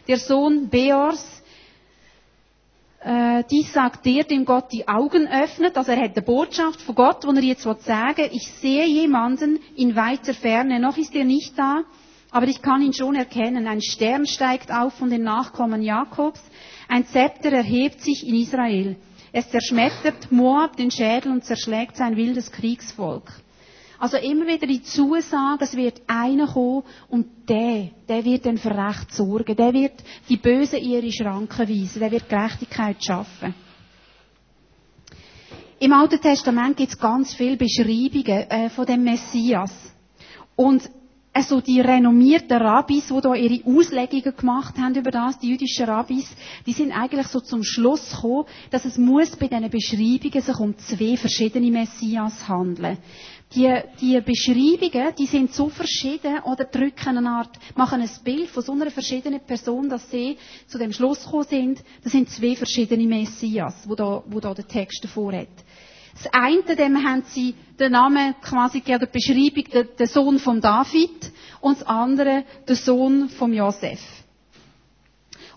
der 0.07 0.19
Sohn 0.19 0.69
Beors, 0.69 1.36
äh, 3.07 3.45
dies 3.49 3.73
sagt 3.73 4.05
der, 4.05 4.25
dem 4.25 4.45
Gott 4.45 4.73
die 4.73 4.89
Augen 4.89 5.29
öffnet. 5.29 5.77
Also 5.77 5.93
er 5.93 6.03
hat 6.03 6.17
eine 6.17 6.27
Botschaft 6.27 6.83
von 6.83 6.97
Gott, 6.97 7.25
wo 7.25 7.31
er 7.31 7.43
jetzt 7.43 7.63
sagen 7.63 8.17
will, 8.17 8.31
ich 8.33 8.51
sehe 8.61 8.85
jemanden 8.85 9.61
in 9.77 9.95
weiter 9.95 10.35
Ferne, 10.35 10.81
noch 10.81 10.97
ist 10.97 11.15
er 11.15 11.25
nicht 11.25 11.57
da, 11.57 11.85
aber 12.33 12.49
ich 12.49 12.61
kann 12.63 12.83
ihn 12.83 12.93
schon 12.93 13.15
erkennen. 13.15 13.69
Ein 13.69 13.81
Stern 13.81 14.27
steigt 14.27 14.73
auf 14.73 14.95
von 14.95 15.09
den 15.09 15.23
Nachkommen 15.23 15.83
Jakobs, 15.83 16.41
ein 16.89 17.07
Zepter 17.07 17.53
erhebt 17.53 18.01
sich 18.01 18.27
in 18.27 18.35
Israel. 18.35 18.97
Es 19.33 19.49
zerschmettert 19.51 20.33
Moab 20.33 20.77
den 20.77 20.91
Schädel 20.91 21.31
und 21.31 21.45
zerschlägt 21.45 21.97
sein 21.97 22.17
wildes 22.17 22.51
Kriegsvolk. 22.51 23.31
Also 23.99 24.17
immer 24.19 24.47
wieder 24.47 24.67
die 24.67 24.83
Zusage, 24.83 25.65
es 25.65 25.77
wird 25.77 26.03
einer 26.07 26.47
kommen 26.47 26.83
und 27.09 27.27
der, 27.49 27.91
der 28.09 28.25
wird 28.25 28.45
dann 28.47 28.59
für 28.59 28.71
Recht 28.77 29.13
sorgen. 29.13 29.57
Der 29.57 29.73
wird 29.73 29.95
die 30.29 30.37
Bösen 30.37 30.79
in 30.79 30.91
ihre 30.91 31.13
Schranken 31.13 31.69
weisen. 31.69 32.01
Der 32.01 32.11
wird 32.11 32.29
Gerechtigkeit 32.29 33.03
schaffen. 33.05 33.55
Im 35.79 35.93
Alten 35.93 36.21
Testament 36.21 36.77
gibt 36.77 36.93
es 36.93 36.99
ganz 36.99 37.35
viele 37.35 37.57
Beschreibungen 37.57 38.51
äh, 38.51 38.71
von 38.71 38.87
dem 38.87 39.05
Messias. 39.05 39.73
Und 40.57 40.91
also 41.37 41.61
die 41.61 41.83
renommierten 41.83 42.57
Rabbis, 42.57 43.09
die 43.09 43.21
da 43.21 43.35
ihre 43.35 43.63
Auslegungen 43.67 44.35
gemacht 44.35 44.79
haben 44.79 44.95
über 44.95 45.11
das, 45.11 45.39
die 45.39 45.51
jüdischen 45.51 45.85
Rabbis, 45.85 46.27
die 46.65 46.73
sind 46.73 46.93
eigentlich 46.93 47.27
so 47.27 47.41
zum 47.41 47.63
Schluss 47.63 48.11
gekommen, 48.11 48.47
dass 48.71 48.87
es 48.87 48.97
muss 48.97 49.37
bei 49.37 49.49
diesen 49.49 49.69
Beschreibungen 49.69 50.41
sich 50.41 50.57
um 50.59 50.79
zwei 50.79 51.19
verschiedene 51.19 51.71
Messias 51.71 52.49
handeln. 52.49 52.97
Die, 53.55 53.73
die 54.01 54.21
Beschreibungen, 54.21 55.15
die 55.17 55.27
sind 55.27 55.53
so 55.55 55.69
verschieden 55.69 56.41
oder 56.41 56.65
drücken 56.65 57.17
eine 57.17 57.31
Art, 57.31 57.57
machen 57.77 58.01
ein 58.01 58.11
Bild 58.25 58.49
von 58.51 58.63
so 58.63 58.73
einer 58.73 58.91
verschiedenen 58.91 59.41
Person, 59.41 59.89
dass 59.89 60.11
sie 60.11 60.37
zu 60.67 60.79
dem 60.79 60.93
Schluss 60.93 61.25
gekommen 61.25 61.45
sind, 61.45 61.85
das 62.03 62.13
sind 62.13 62.29
zwei 62.29 62.57
verschiedene 62.57 63.07
Messias, 63.07 63.89
wo 63.89 63.95
da, 63.95 64.23
wo 64.27 64.41
da 64.41 64.53
der 64.53 64.67
Text 64.67 65.05
davor 65.05 65.33
hat. 65.33 65.49
Das 66.23 66.33
eine, 66.33 66.77
dem 66.77 67.05
haben 67.05 67.23
sie 67.29 67.55
den 67.79 67.93
Namen 67.93 68.35
quasi 68.41 68.81
gegeben, 68.81 69.01
der 69.01 69.07
Beschreibung, 69.07 69.65
der, 69.73 69.85
der 69.85 70.07
Sohn 70.07 70.39
von 70.39 70.61
David, 70.61 71.33
und 71.61 71.81
das 71.81 71.87
andere, 71.87 72.45
der 72.67 72.77
Sohn 72.77 73.29
von 73.29 73.53
Josef. 73.53 74.01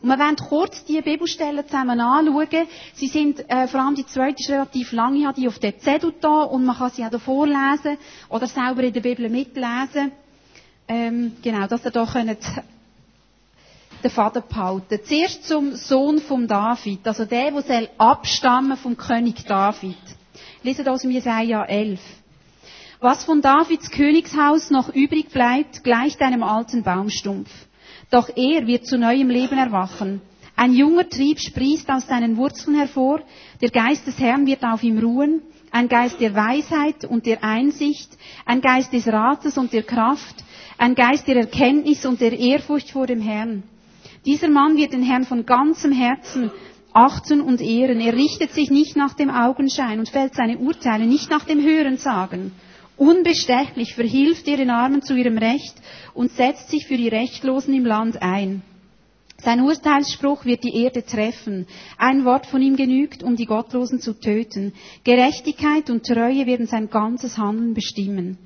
Und 0.01 0.07
wir 0.09 0.17
wollen 0.17 0.35
kurz 0.37 0.85
die 0.85 1.01
Bibelstellen 1.01 1.65
zusammen 1.65 1.99
anschauen. 1.99 2.67
Sie 2.93 3.07
sind, 3.07 3.49
äh, 3.49 3.67
vor 3.67 3.81
allem 3.81 3.95
die 3.95 4.05
zweite 4.05 4.37
ist 4.39 4.49
relativ 4.49 4.91
lang, 4.93 5.15
ich 5.15 5.25
habe 5.25 5.39
die 5.39 5.47
auf 5.47 5.59
der 5.59 5.77
Zettel 5.79 6.13
da 6.21 6.43
und 6.43 6.63
man 6.65 6.77
kann 6.77 6.89
sie 6.91 7.03
auch 7.03 7.09
da 7.09 7.19
vorlesen 7.19 7.97
oder 8.29 8.47
selber 8.47 8.83
in 8.83 8.93
der 8.93 9.01
Bibel 9.01 9.29
mitlesen. 9.29 10.11
Ähm, 10.87 11.33
genau, 11.41 11.67
dass 11.67 11.85
ihr 11.85 11.91
da 11.91 12.05
könnt 12.05 12.37
den 14.03 14.11
Vater 14.11 14.41
behalten. 14.41 14.99
Zuerst 15.03 15.45
zum 15.47 15.75
Sohn 15.75 16.19
von 16.19 16.47
David, 16.47 17.05
also 17.05 17.25
der, 17.25 17.51
der 17.51 17.61
soll 17.61 17.89
abstammen 17.97 18.77
vom 18.77 18.95
König 18.95 19.45
David. 19.45 19.97
Lesen 20.63 20.87
aus 20.87 21.01
dem 21.01 21.11
Jesaja 21.11 21.63
11. 21.65 21.99
Was 23.01 23.23
von 23.23 23.41
Davids 23.41 23.91
Königshaus 23.91 24.71
noch 24.71 24.89
übrig 24.93 25.29
bleibt, 25.29 25.83
gleicht 25.83 26.21
einem 26.21 26.43
alten 26.43 26.83
Baumstumpf. 26.83 27.49
Doch 28.11 28.29
er 28.35 28.65
wird 28.65 28.85
zu 28.85 28.97
neuem 28.97 29.29
Leben 29.29 29.57
erwachen. 29.57 30.21
Ein 30.55 30.73
junger 30.73 31.07
Trieb 31.07 31.39
sprießt 31.39 31.89
aus 31.89 32.07
seinen 32.07 32.35
Wurzeln 32.37 32.75
hervor, 32.75 33.21
der 33.61 33.69
Geist 33.69 34.05
des 34.07 34.19
Herrn 34.19 34.45
wird 34.45 34.63
auf 34.63 34.83
ihm 34.83 34.97
ruhen, 34.97 35.41
ein 35.71 35.87
Geist 35.87 36.19
der 36.19 36.33
Weisheit 36.35 37.05
und 37.05 37.25
der 37.25 37.43
Einsicht, 37.43 38.09
ein 38.45 38.59
Geist 38.59 38.91
des 38.91 39.07
Rates 39.07 39.57
und 39.57 39.71
der 39.71 39.83
Kraft, 39.83 40.43
ein 40.77 40.95
Geist 40.95 41.27
der 41.27 41.37
Erkenntnis 41.37 42.05
und 42.05 42.19
der 42.19 42.37
Ehrfurcht 42.37 42.89
vor 42.91 43.05
dem 43.07 43.21
Herrn. 43.21 43.63
Dieser 44.25 44.49
Mann 44.49 44.75
wird 44.75 44.91
den 44.91 45.03
Herrn 45.03 45.23
von 45.23 45.45
ganzem 45.45 45.91
Herzen 45.91 46.51
achten 46.91 47.39
und 47.41 47.61
ehren. 47.61 48.01
Er 48.01 48.13
richtet 48.13 48.51
sich 48.51 48.69
nicht 48.71 48.97
nach 48.97 49.13
dem 49.13 49.29
Augenschein 49.29 49.99
und 49.99 50.09
fällt 50.09 50.35
seine 50.35 50.57
Urteile 50.57 51.05
nicht 51.05 51.29
nach 51.29 51.45
dem 51.45 51.61
Hörensagen. 51.61 52.51
Unbestechlich 52.99 53.95
verhilft 53.95 54.45
er 54.49 54.57
den 54.57 54.69
Armen 54.69 55.01
zu 55.01 55.15
ihrem 55.15 55.37
Recht 55.37 55.73
und 56.13 56.31
setzt 56.33 56.69
sich 56.69 56.85
für 56.85 56.97
die 56.97 57.07
Rechtlosen 57.07 57.73
im 57.73 57.85
Land 57.85 58.21
ein. 58.21 58.61
Sein 59.37 59.61
Urteilsspruch 59.61 60.43
wird 60.43 60.65
die 60.65 60.75
Erde 60.83 61.05
treffen. 61.05 61.65
Ein 61.97 62.25
Wort 62.25 62.45
von 62.45 62.61
ihm 62.61 62.75
genügt, 62.75 63.23
um 63.23 63.37
die 63.37 63.45
Gottlosen 63.45 64.01
zu 64.01 64.19
töten. 64.19 64.73
Gerechtigkeit 65.05 65.89
und 65.89 66.05
Treue 66.05 66.45
werden 66.45 66.65
sein 66.65 66.89
ganzes 66.89 67.37
Handeln 67.37 67.73
bestimmen. 67.73 68.37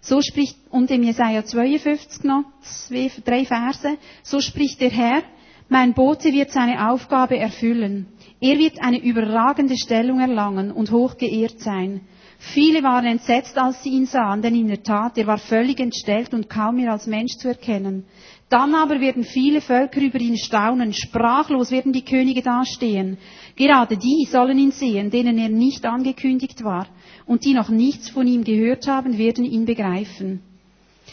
So 0.00 0.20
spricht, 0.22 0.56
und 0.70 0.90
im 0.90 1.04
Jesaja 1.04 1.44
52 1.44 2.24
noch, 2.24 2.42
zwei, 2.62 3.12
drei 3.24 3.44
Verse, 3.44 3.96
so 4.24 4.40
spricht 4.40 4.80
der 4.80 4.90
Herr, 4.90 5.22
mein 5.68 5.94
Bote 5.94 6.32
wird 6.32 6.50
seine 6.50 6.90
Aufgabe 6.90 7.38
erfüllen. 7.38 8.06
Er 8.46 8.58
wird 8.58 8.82
eine 8.82 9.02
überragende 9.02 9.74
Stellung 9.74 10.20
erlangen 10.20 10.70
und 10.70 10.90
hoch 10.90 11.16
geehrt 11.16 11.60
sein. 11.60 12.02
Viele 12.38 12.82
waren 12.82 13.06
entsetzt, 13.06 13.56
als 13.56 13.82
sie 13.82 13.88
ihn 13.88 14.04
sahen, 14.04 14.42
denn 14.42 14.54
in 14.54 14.68
der 14.68 14.82
Tat, 14.82 15.16
er 15.16 15.26
war 15.26 15.38
völlig 15.38 15.80
entstellt 15.80 16.34
und 16.34 16.50
kaum 16.50 16.76
mehr 16.76 16.92
als 16.92 17.06
Mensch 17.06 17.38
zu 17.38 17.48
erkennen. 17.48 18.04
Dann 18.50 18.74
aber 18.74 19.00
werden 19.00 19.24
viele 19.24 19.62
Völker 19.62 20.02
über 20.02 20.20
ihn 20.20 20.36
staunen, 20.36 20.92
sprachlos 20.92 21.70
werden 21.70 21.94
die 21.94 22.04
Könige 22.04 22.42
dastehen. 22.42 23.16
Gerade 23.56 23.96
die 23.96 24.28
sollen 24.30 24.58
ihn 24.58 24.72
sehen, 24.72 25.08
denen 25.08 25.38
er 25.38 25.48
nicht 25.48 25.86
angekündigt 25.86 26.62
war, 26.64 26.86
und 27.24 27.46
die 27.46 27.54
noch 27.54 27.70
nichts 27.70 28.10
von 28.10 28.26
ihm 28.26 28.44
gehört 28.44 28.86
haben, 28.86 29.16
werden 29.16 29.46
ihn 29.46 29.64
begreifen. 29.64 30.42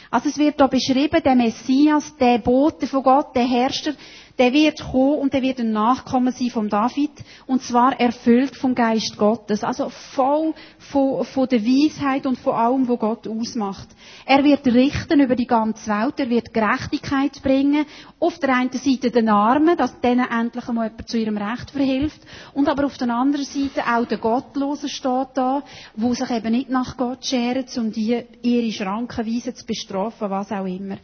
Also 0.09 0.27
es 0.27 0.37
wird 0.37 0.59
da 0.59 0.67
beschrieben, 0.67 1.21
der 1.23 1.35
Messias, 1.35 2.13
der 2.17 2.39
Bote 2.39 2.87
von 2.87 3.03
Gott, 3.03 3.33
der 3.33 3.47
Herrscher, 3.47 3.93
der 4.37 4.53
wird 4.53 4.81
kommen 4.91 5.19
und 5.19 5.33
der 5.33 5.41
wird 5.41 5.59
ein 5.59 5.71
Nachkommen 5.71 6.33
sein 6.33 6.49
vom 6.49 6.69
David. 6.69 7.11
Und 7.47 7.61
zwar 7.61 7.99
erfüllt 7.99 8.55
vom 8.55 8.75
Geist 8.75 9.17
Gottes, 9.17 9.63
also 9.63 9.89
voll 9.89 10.53
von, 10.77 11.23
von 11.23 11.47
der 11.47 11.63
Weisheit 11.63 12.25
und 12.25 12.37
von 12.39 12.53
allem, 12.53 12.87
was 12.87 12.99
Gott 12.99 13.27
ausmacht. 13.27 13.89
Er 14.25 14.43
wird 14.43 14.65
richten 14.67 15.19
über 15.19 15.35
die 15.35 15.47
ganze 15.47 15.89
Welt, 15.91 16.19
er 16.19 16.29
wird 16.29 16.53
Gerechtigkeit 16.53 17.41
bringen, 17.41 17.85
auf 18.19 18.39
der 18.39 18.55
einen 18.55 18.71
Seite 18.71 19.11
den 19.11 19.29
Armen, 19.29 19.77
dass 19.77 19.99
denen 20.01 20.27
endlich 20.29 20.67
einmal 20.67 20.87
jemand 20.87 21.09
zu 21.09 21.17
ihrem 21.17 21.37
Recht 21.37 21.71
verhilft. 21.71 22.21
Und 22.53 22.67
aber 22.67 22.85
auf 22.85 22.97
der 22.97 23.09
anderen 23.09 23.45
Seite 23.45 23.83
auch 23.87 24.05
der 24.05 24.17
Gottlosen 24.17 24.89
steht 24.89 25.29
da, 25.35 25.63
wo 25.95 26.13
sich 26.13 26.29
eben 26.29 26.51
nicht 26.51 26.69
nach 26.69 26.97
Gott 26.97 27.25
scheren, 27.25 27.65
um 27.77 27.91
die 27.91 28.23
ihre 28.41 28.71
Schrankenweise 28.71 29.53
zu 29.53 29.65
bestrafen, 29.65 30.29
was 30.29 30.51
auch 30.51 30.65
immer. 30.65 30.97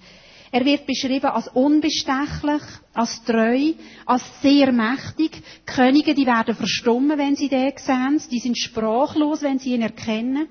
Er 0.51 0.63
wird 0.63 0.85
beschrieben 0.85 1.27
als 1.27 1.49
unbestechlich, 1.49 2.61
als 2.93 3.23
treu, 3.23 3.73
als 4.05 4.23
sehr 4.41 4.71
mächtig. 4.71 5.31
Die 5.31 5.71
Könige, 5.71 6.13
die 6.13 6.25
werden 6.25 6.55
verstummen, 6.55 7.17
wenn 7.17 7.35
sie 7.35 7.49
den 7.49 7.73
sehen. 7.75 8.21
Die 8.31 8.39
sind 8.39 8.57
sprachlos, 8.57 9.41
wenn 9.41 9.59
sie 9.59 9.73
ihn 9.73 9.81
erkennen. 9.81 10.47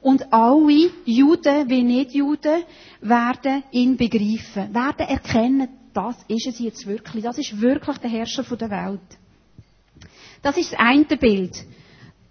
Und 0.00 0.32
alle, 0.32 0.90
Juden 1.04 1.68
wie 1.68 1.82
Nicht-Juden, 1.82 2.62
werden 3.00 3.64
ihn 3.72 3.96
begreifen, 3.96 4.72
werden 4.72 5.08
erkennen, 5.08 5.68
das 5.92 6.16
ist 6.28 6.46
es 6.46 6.58
jetzt 6.60 6.86
wirklich. 6.86 7.24
Das 7.24 7.38
ist 7.38 7.60
wirklich 7.60 7.98
der 7.98 8.10
Herrscher 8.10 8.44
der 8.44 8.70
Welt. 8.70 9.00
Das 10.42 10.56
ist 10.56 10.72
das 10.72 10.78
eine 10.78 11.04
Bild 11.04 11.64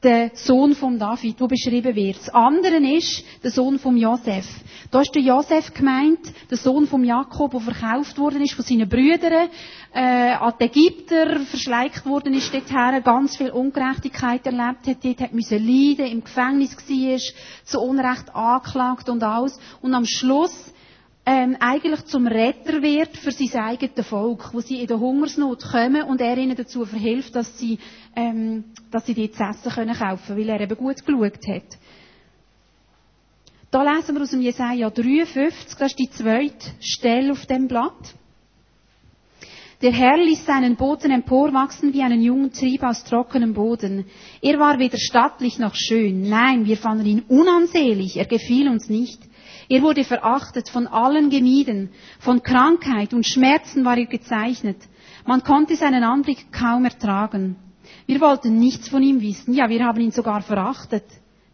der 0.04 0.32
Sohn 0.36 0.76
von 0.76 1.00
David, 1.00 1.42
wo 1.42 1.48
beschrieben 1.48 1.96
wird. 1.96 2.18
Das 2.18 2.30
andere 2.30 2.78
ist 2.96 3.24
der 3.44 3.52
Sohn 3.52 3.80
von 3.80 3.98
Josef. 3.98 4.46
Da 4.92 5.02
ist 5.02 5.14
der 5.16 5.24
Josef 5.24 5.74
gemeint, 5.74 6.20
der 6.50 6.58
Sohn 6.58 6.86
von 6.88 7.04
Jakob, 7.04 7.52
der 7.52 7.62
verkauft 7.62 8.18
worden 8.20 8.42
ist 8.44 8.54
von 8.54 8.64
seinen 8.64 8.88
Brüdern, 8.88 9.50
äh, 9.94 10.34
an 10.34 10.54
die 10.60 10.66
Ägypter 10.66 11.40
verschleicht 11.42 12.06
worden 12.06 12.36
ist 12.36 12.54
dorthin, 12.54 13.04
ganz 13.04 13.36
viel 13.38 13.50
Ungerechtigkeit 13.50 14.46
erlebt 14.46 14.88
hat, 14.88 15.04
dort 15.04 15.20
hat 15.20 15.34
müssen 15.34 15.66
leiden, 15.66 16.06
im 16.06 16.24
Gefängnis 16.24 16.78
war, 16.78 17.20
zu 17.66 17.82
Unrecht 17.82 18.34
angeklagt 18.36 19.10
und 19.10 19.24
alles. 19.24 19.60
Und 19.82 19.96
am 19.96 20.06
Schluss 20.06 20.74
ähm, 21.30 21.58
eigentlich 21.60 22.06
zum 22.06 22.26
Retter 22.26 22.82
wird 22.82 23.18
für 23.18 23.34
sein 23.34 23.62
eigenes 23.62 24.08
Volk, 24.08 24.54
wo 24.54 24.62
sie 24.62 24.80
in 24.80 24.88
der 24.88 24.98
Hungersnot 24.98 25.62
kommen 25.62 26.04
und 26.04 26.22
er 26.22 26.38
ihnen 26.38 26.56
dazu 26.56 26.86
verhilft, 26.86 27.36
dass 27.36 27.60
sie, 27.60 27.80
ähm, 28.16 28.64
dass 28.92 29.06
sie 29.06 29.14
die 29.14 29.30
zu 29.30 29.44
essen 29.44 29.70
können 29.70 29.94
kaufen, 29.94 30.38
weil 30.38 30.48
er 30.48 30.62
eben 30.62 30.78
gut 30.78 31.06
geschaut 31.06 31.46
hat. 31.50 31.78
Da 33.72 33.84
lesen 33.84 34.16
wir 34.16 34.22
aus 34.22 34.30
dem 34.30 34.42
Jesaja 34.42 34.90
53, 34.90 35.78
das 35.78 35.92
ist 35.92 36.00
die 36.00 36.10
zweite 36.10 36.72
Stelle 36.80 37.34
auf 37.34 37.46
dem 37.46 37.68
Blatt. 37.68 38.16
Der 39.82 39.92
Herr 39.92 40.18
ließ 40.18 40.46
seinen 40.46 40.78
Boden 40.78 41.12
emporwachsen 41.12 41.94
wie 41.94 42.04
einen 42.04 42.22
jungen 42.22 42.54
Trieb 42.54 42.84
aus 42.84 43.04
trockenem 43.04 43.54
Boden. 43.54 44.06
Er 44.42 44.60
war 44.60 44.80
weder 44.80 44.98
stattlich 44.98 45.60
noch 45.60 45.76
schön. 45.76 46.30
Nein, 46.30 46.66
wir 46.66 46.78
fanden 46.78 47.06
ihn 47.06 47.24
unansehlich. 47.28 48.16
Er 48.16 48.26
gefiel 48.26 48.70
uns 48.70 48.88
nicht. 48.88 49.27
Er 49.70 49.82
wurde 49.82 50.04
verachtet, 50.04 50.70
von 50.70 50.88
allen 50.88 51.30
gemieden, 51.30 51.90
von 52.20 52.42
Krankheit 52.42 53.14
und 53.14 53.28
Schmerzen 53.28 53.84
war 53.84 53.98
er 53.98 54.06
gezeichnet. 54.06 54.78
Man 55.26 55.44
konnte 55.44 55.76
seinen 55.76 56.04
Anblick 56.04 56.52
kaum 56.54 56.86
ertragen. 56.86 57.58
Wir 58.06 58.22
wollten 58.22 58.58
nichts 58.58 58.90
von 58.90 59.04
ihm 59.04 59.22
wissen, 59.22 59.54
ja, 59.54 59.70
wir 59.70 59.86
haben 59.86 60.00
ihn 60.00 60.12
sogar 60.12 60.42
verachtet. 60.42 61.04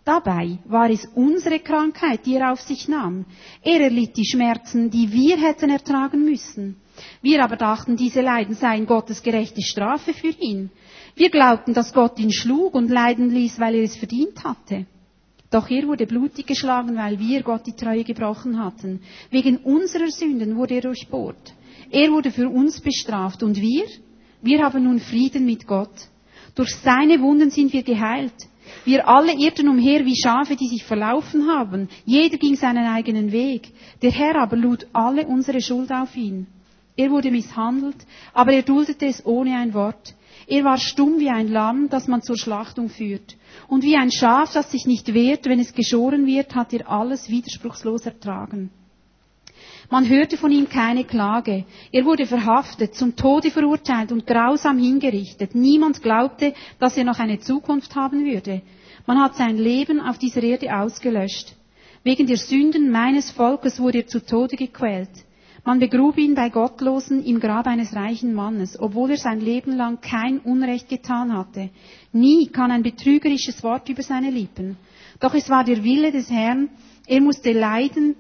Dabei 0.05 0.60
war 0.65 0.89
es 0.89 1.05
unsere 1.15 1.60
Krankheit, 1.60 2.25
die 2.25 2.36
er 2.36 2.51
auf 2.51 2.62
sich 2.62 2.88
nahm. 2.88 3.25
Er 3.62 3.79
erlitt 3.82 4.17
die 4.17 4.25
Schmerzen, 4.25 4.89
die 4.89 5.12
wir 5.12 5.38
hätten 5.38 5.70
ertragen 5.70 6.25
müssen. 6.25 6.75
Wir 7.22 7.43
aber 7.43 7.55
dachten, 7.55 7.96
diese 7.96 8.22
Leiden 8.22 8.55
seien 8.55 8.86
Gottes 8.86 9.24
gerechte 9.24 9.62
Strafe 9.62 10.13
für 10.13 10.27
ihn. 10.27 10.70
Wir 11.15 11.29
glaubten, 11.29 11.74
dass 11.74 11.93
Gott 11.93 12.20
ihn 12.20 12.34
schlug 12.34 12.75
und 12.75 12.89
leiden 12.89 13.29
ließ, 13.29 13.60
weil 13.60 13.75
er 13.75 13.84
es 13.84 13.96
verdient 13.96 14.43
hatte. 14.43 14.86
Doch 15.53 15.69
er 15.69 15.88
wurde 15.88 16.07
blutig 16.07 16.48
geschlagen, 16.48 16.95
weil 16.95 17.19
wir 17.19 17.43
Gott 17.43 17.67
die 17.67 17.75
Treue 17.75 18.03
gebrochen 18.03 18.57
hatten. 18.57 19.01
Wegen 19.29 19.57
unserer 19.57 20.10
Sünden 20.10 20.55
wurde 20.55 20.74
er 20.74 20.81
durchbohrt. 20.81 21.53
Er 21.91 22.12
wurde 22.12 22.31
für 22.31 22.50
uns 22.50 22.81
bestraft 22.81 23.43
und 23.43 23.62
wir? 23.62 23.86
Wir 24.41 24.63
haben 24.63 24.83
nun 24.86 25.00
Frieden 25.00 25.45
mit 25.45 25.67
Gott. 25.67 25.93
Durch 26.55 26.75
seine 26.77 27.22
Wunden 27.22 27.51
sind 27.51 27.72
wir 27.72 27.83
geheilt. 27.83 28.33
Wir 28.83 29.07
alle 29.07 29.33
irrten 29.33 29.67
umher 29.67 30.03
wie 30.07 30.15
Schafe, 30.15 30.55
die 30.55 30.69
sich 30.69 30.83
verlaufen 30.83 31.48
haben. 31.48 31.88
Jeder 32.03 32.38
ging 32.38 32.55
seinen 32.55 32.88
eigenen 32.88 33.31
Weg. 33.31 33.69
Der 34.01 34.12
Herr 34.12 34.36
aber 34.38 34.57
lud 34.57 34.88
alle 34.91 35.27
unsere 35.27 35.62
Schuld 35.62 35.91
auf 35.91 36.15
ihn. 36.15 36.48
Er 36.95 37.12
wurde 37.12 37.29
misshandelt, 37.29 38.07
aber 38.33 38.53
er 38.53 38.63
duldete 38.63 39.05
es 39.05 39.24
ohne 39.24 39.55
ein 39.55 39.75
Wort. 39.75 40.15
Er 40.48 40.64
war 40.64 40.78
stumm 40.78 41.20
wie 41.20 41.30
ein 41.30 41.48
Lamm, 41.48 41.90
das 41.90 42.08
man 42.08 42.22
zur 42.22 42.38
Schlachtung 42.38 42.90
führt. 42.90 43.38
Und 43.68 43.84
wie 43.84 43.96
ein 43.96 44.12
Schaf, 44.12 44.54
das 44.54 44.72
sich 44.72 44.86
nicht 44.86 45.14
wehrt, 45.14 45.46
wenn 45.46 45.60
es 45.60 45.74
geschoren 45.74 46.26
wird, 46.26 46.56
hat 46.56 46.74
er 46.74 46.90
alles 46.90 47.30
widerspruchslos 47.30 48.06
ertragen. 48.06 48.70
Man 49.90 50.08
hörte 50.08 50.38
von 50.38 50.52
ihm 50.52 50.70
keine 50.70 51.04
Klage. 51.04 51.66
Er 51.92 52.06
wurde 52.06 52.26
verhaftet, 52.26 52.96
zum 52.96 53.16
Tode 53.16 53.52
verurteilt 53.52 54.12
und 54.12 54.26
grausam 54.26 54.78
hingerichtet. 54.78 55.56
Niemand 55.56 56.02
glaubte, 56.02 56.54
dass 56.80 56.98
er 56.98 57.04
noch 57.04 57.20
eine 57.20 57.40
Zukunft 57.40 57.96
haben 57.96 58.26
würde. 58.26 58.62
Man 59.06 59.20
hat 59.20 59.36
sein 59.36 59.58
Leben 59.58 60.00
auf 60.00 60.18
dieser 60.18 60.42
Erde 60.42 60.76
ausgelöscht. 60.76 61.56
Wegen 62.04 62.28
der 62.28 62.38
Sünden 62.38 62.90
meines 62.90 63.32
Volkes 63.32 63.80
wurde 63.80 64.00
er 64.00 64.08
zu 64.08 64.26
Tode 64.26 64.56
gequält. 64.56 65.10
Man 65.65 65.79
begrub 65.79 66.17
ihn 66.17 66.36
bei 66.36 66.50
Gottlosen 66.50 67.24
im 67.24 67.39
Grab 67.39 67.67
eines 67.67 67.96
reichen 67.96 68.34
Mannes, 68.34 68.77
obwohl 68.77 69.12
er 69.12 69.17
sein 69.17 69.39
Leben 69.39 69.77
lang 69.77 70.01
kein 70.01 70.39
Unrecht 70.39 70.89
getan 70.89 71.32
hatte. 71.32 71.70
Nie 72.12 72.48
kann 72.48 72.70
ein 72.70 72.84
betrügerisches 72.84 73.63
Wort 73.63 73.88
über 73.88 74.03
seine 74.03 74.29
Lippen. 74.29 74.75
Doch 75.22 75.34
es 75.34 75.50
war 75.50 75.63
der 75.63 75.82
Wille 75.86 76.12
des 76.12 76.29
Herrn, 76.29 76.70
er 77.08 77.22
musste 77.22 77.53
leiden 77.53 78.15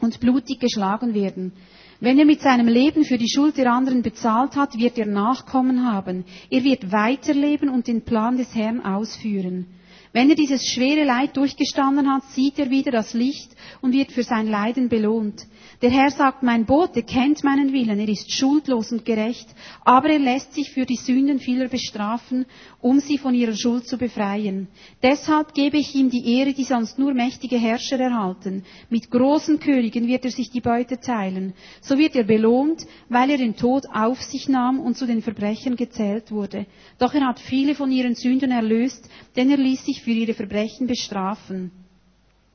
und 0.00 0.20
blutig 0.20 0.58
geschlagen 0.58 1.12
werden. 1.12 1.52
Wenn 2.00 2.18
er 2.18 2.24
mit 2.24 2.40
seinem 2.40 2.66
Leben 2.66 3.04
für 3.04 3.18
die 3.18 3.28
Schuld 3.28 3.58
der 3.58 3.70
anderen 3.70 4.00
bezahlt 4.00 4.56
hat, 4.56 4.78
wird 4.78 4.96
er 4.96 5.04
Nachkommen 5.04 5.84
haben. 5.84 6.24
Er 6.48 6.64
wird 6.64 6.90
weiterleben 6.90 7.68
und 7.68 7.88
den 7.88 8.06
Plan 8.06 8.38
des 8.38 8.54
Herrn 8.54 8.80
ausführen. 8.80 9.66
Wenn 10.12 10.28
er 10.28 10.34
dieses 10.34 10.66
schwere 10.66 11.04
Leid 11.04 11.36
durchgestanden 11.36 12.12
hat, 12.12 12.24
sieht 12.30 12.58
er 12.58 12.68
wieder 12.68 12.90
das 12.90 13.14
Licht 13.14 13.52
und 13.80 13.92
wird 13.92 14.10
für 14.10 14.24
sein 14.24 14.48
Leiden 14.48 14.88
belohnt. 14.88 15.46
Der 15.82 15.90
Herr 15.90 16.10
sagt, 16.10 16.42
mein 16.42 16.66
Bote 16.66 17.02
kennt 17.02 17.44
meinen 17.44 17.72
Willen, 17.72 17.98
er 17.98 18.08
ist 18.08 18.30
schuldlos 18.32 18.92
und 18.92 19.04
gerecht, 19.04 19.48
aber 19.82 20.10
er 20.10 20.18
lässt 20.18 20.52
sich 20.52 20.70
für 20.70 20.84
die 20.84 20.96
Sünden 20.96 21.38
vieler 21.38 21.68
bestrafen, 21.68 22.44
um 22.80 22.98
sie 23.00 23.18
von 23.18 23.34
ihrer 23.34 23.56
Schuld 23.56 23.86
zu 23.86 23.96
befreien. 23.96 24.68
Deshalb 25.02 25.54
gebe 25.54 25.78
ich 25.78 25.94
ihm 25.94 26.10
die 26.10 26.38
Ehre, 26.38 26.52
die 26.52 26.64
sonst 26.64 26.98
nur 26.98 27.14
mächtige 27.14 27.56
Herrscher 27.56 27.98
erhalten. 28.00 28.64
Mit 28.90 29.10
großen 29.10 29.60
Königen 29.60 30.06
wird 30.06 30.24
er 30.24 30.32
sich 30.32 30.50
die 30.50 30.60
Beute 30.60 30.98
teilen. 30.98 31.54
So 31.80 31.96
wird 31.96 32.16
er 32.16 32.24
belohnt, 32.24 32.84
weil 33.08 33.30
er 33.30 33.38
den 33.38 33.56
Tod 33.56 33.86
auf 33.90 34.20
sich 34.20 34.48
nahm 34.48 34.80
und 34.80 34.98
zu 34.98 35.06
den 35.06 35.22
Verbrechern 35.22 35.76
gezählt 35.76 36.30
wurde. 36.30 36.66
Doch 36.98 37.14
er 37.14 37.26
hat 37.26 37.38
viele 37.38 37.74
von 37.74 37.90
ihren 37.90 38.16
Sünden 38.16 38.50
erlöst, 38.50 39.08
denn 39.36 39.50
er 39.50 39.56
ließ 39.56 39.86
sich 39.86 39.99
für 40.00 40.10
ihre 40.10 40.34
Verbrechen 40.34 40.86
bestrafen. 40.86 41.70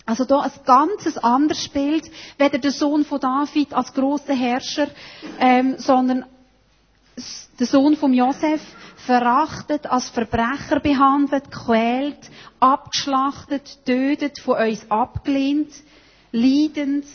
Also 0.06 0.24
da 0.26 0.42
ein 0.42 0.52
ganzes 0.66 1.18
anderes 1.18 1.68
Bild, 1.68 2.10
weder 2.38 2.60
der 2.60 2.72
Sohn 2.72 3.06
von 3.06 3.20
David 3.20 3.74
als 3.74 3.94
großer 3.94 4.36
Herrscher, 4.36 4.88
ähm, 5.40 5.76
sondern 5.78 6.26
der 7.60 7.68
Sohn 7.68 7.96
von 7.96 8.14
Josef 8.14 8.62
verachtet, 8.98 9.88
als 9.88 10.10
Verbrecher 10.10 10.80
behandelt, 10.80 11.50
quält, 11.52 12.30
abgeschlachtet, 12.60 13.80
tötet, 13.86 14.40
von 14.40 14.58
uns 14.58 14.90
abgelehnt, 14.92 15.72
leidend, 16.32 17.06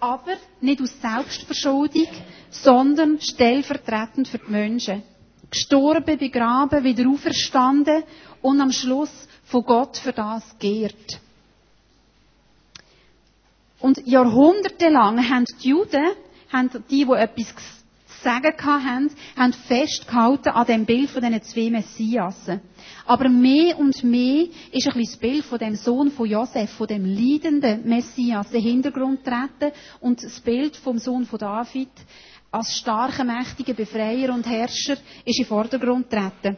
aber 0.00 0.34
nicht 0.60 0.80
aus 0.80 1.00
Selbstverschuldung, 1.00 2.08
sondern 2.50 3.20
stellvertretend 3.20 4.28
für 4.28 4.38
die 4.38 4.50
Menschen. 4.50 5.02
Gestorben, 5.50 6.18
begraben, 6.18 6.84
wieder 6.84 7.08
auferstanden 7.08 8.02
und 8.42 8.60
am 8.60 8.72
Schluss 8.72 9.28
von 9.44 9.64
Gott 9.64 9.96
für 9.96 10.12
das 10.12 10.42
geehrt. 10.58 11.20
Und 13.80 14.06
jahrhundertelang 14.06 15.28
haben 15.30 15.44
die 15.62 15.68
Juden, 15.68 16.04
haben 16.52 16.70
die, 16.90 17.04
die 17.04 17.12
etwas 17.12 17.54
zu 17.54 18.24
sagen 18.24 18.54
haben, 18.64 19.10
haben 19.36 19.52
festgehalten 19.52 20.48
an 20.50 20.66
dem 20.66 20.84
Bild 20.84 21.08
von 21.10 21.22
diesen 21.22 21.42
zwei 21.42 21.70
Messiasen. 21.70 22.60
Aber 23.06 23.28
mehr 23.28 23.78
und 23.78 24.02
mehr 24.02 24.46
ist 24.72 24.86
ein 24.88 24.94
bisschen 24.94 25.02
das 25.04 25.16
Bild 25.16 25.44
von 25.44 25.58
dem 25.58 25.76
Sohn 25.76 26.10
von 26.10 26.28
Josef, 26.28 26.70
von 26.72 26.88
dem 26.88 27.04
leidenden 27.04 27.88
Messias, 27.88 28.46
in 28.48 28.52
den 28.54 28.62
Hintergrund 28.62 29.24
treten 29.24 29.72
und 30.00 30.22
das 30.22 30.40
Bild 30.40 30.76
vom 30.76 30.98
Sohn 30.98 31.24
von 31.26 31.38
David 31.38 31.90
als 32.50 32.78
starker, 32.78 33.24
mächtiger 33.24 33.74
Befreier 33.74 34.32
und 34.32 34.46
Herrscher 34.46 34.96
ist 35.24 35.38
in 35.38 35.44
Vordergrund 35.44 36.10
treten. 36.10 36.56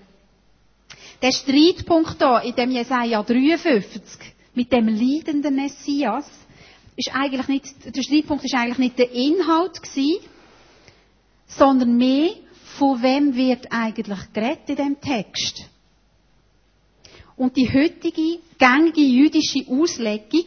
Der 1.20 1.32
Streitpunkt 1.32 2.16
hier 2.18 2.42
in 2.44 2.54
dem 2.54 2.70
Jesaja 2.70 3.22
53 3.22 4.02
mit 4.54 4.72
dem 4.72 4.88
leidenden 4.88 5.54
Messias 5.54 6.30
ist 6.96 7.14
eigentlich 7.14 7.48
nicht, 7.48 7.96
der 7.96 8.02
Streitpunkt 8.02 8.44
ist 8.44 8.54
eigentlich 8.54 8.78
nicht 8.78 8.98
der 8.98 9.10
Inhalt 9.12 9.82
gewesen, 9.82 10.24
sondern 11.46 11.96
mehr, 11.96 12.30
von 12.78 13.02
wem 13.02 13.34
wird 13.34 13.66
eigentlich 13.70 14.32
geredet 14.32 14.68
in 14.68 14.76
dem 14.76 15.00
Text. 15.00 15.64
Und 17.36 17.56
die 17.56 17.68
heutige 17.68 18.38
gängige 18.58 19.00
jüdische 19.00 19.66
Auslegung 19.68 20.44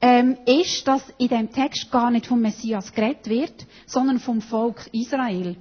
ähm, 0.00 0.36
ist, 0.46 0.86
dass 0.86 1.02
in 1.18 1.28
dem 1.28 1.52
Text 1.52 1.90
gar 1.90 2.10
nicht 2.10 2.26
vom 2.26 2.40
Messias 2.40 2.92
geredet 2.92 3.28
wird, 3.28 3.66
sondern 3.86 4.18
vom 4.18 4.40
Volk 4.40 4.88
Israel. 4.92 5.56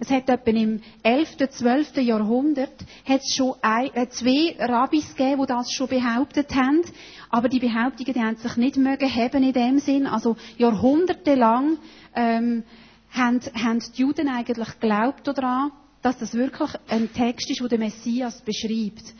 Es 0.00 0.10
hat 0.10 0.28
etwa 0.28 0.50
im 0.50 0.80
11., 1.02 1.36
12. 1.50 1.96
Jahrhundert 1.98 2.72
hat 3.04 3.20
es 3.20 3.34
schon 3.34 3.54
ein, 3.62 3.90
äh, 3.94 4.08
zwei 4.08 4.54
Rabbis 4.58 5.16
gegeben, 5.16 5.42
die 5.42 5.46
das 5.46 5.72
schon 5.72 5.88
behauptet 5.88 6.54
haben. 6.54 6.82
Aber 7.30 7.48
die 7.48 7.58
Behauptungen, 7.58 8.12
die 8.12 8.20
haben 8.20 8.36
sich 8.36 8.56
nicht 8.56 8.76
mögen 8.76 9.12
haben 9.12 9.42
in 9.42 9.52
dem 9.52 9.78
Sinn. 9.80 10.06
Also 10.06 10.36
jahrhundertelang 10.56 11.78
ähm, 12.14 12.62
haben, 13.10 13.40
haben 13.54 13.80
die 13.80 14.02
Juden 14.02 14.28
eigentlich 14.28 14.78
geglaubt 14.80 15.26
daran, 15.26 15.72
dass 16.02 16.18
das 16.18 16.34
wirklich 16.34 16.70
ein 16.88 17.12
Text 17.12 17.50
ist, 17.50 17.60
der 17.60 17.68
den 17.68 17.80
Messias 17.80 18.40
beschreibt. 18.42 19.14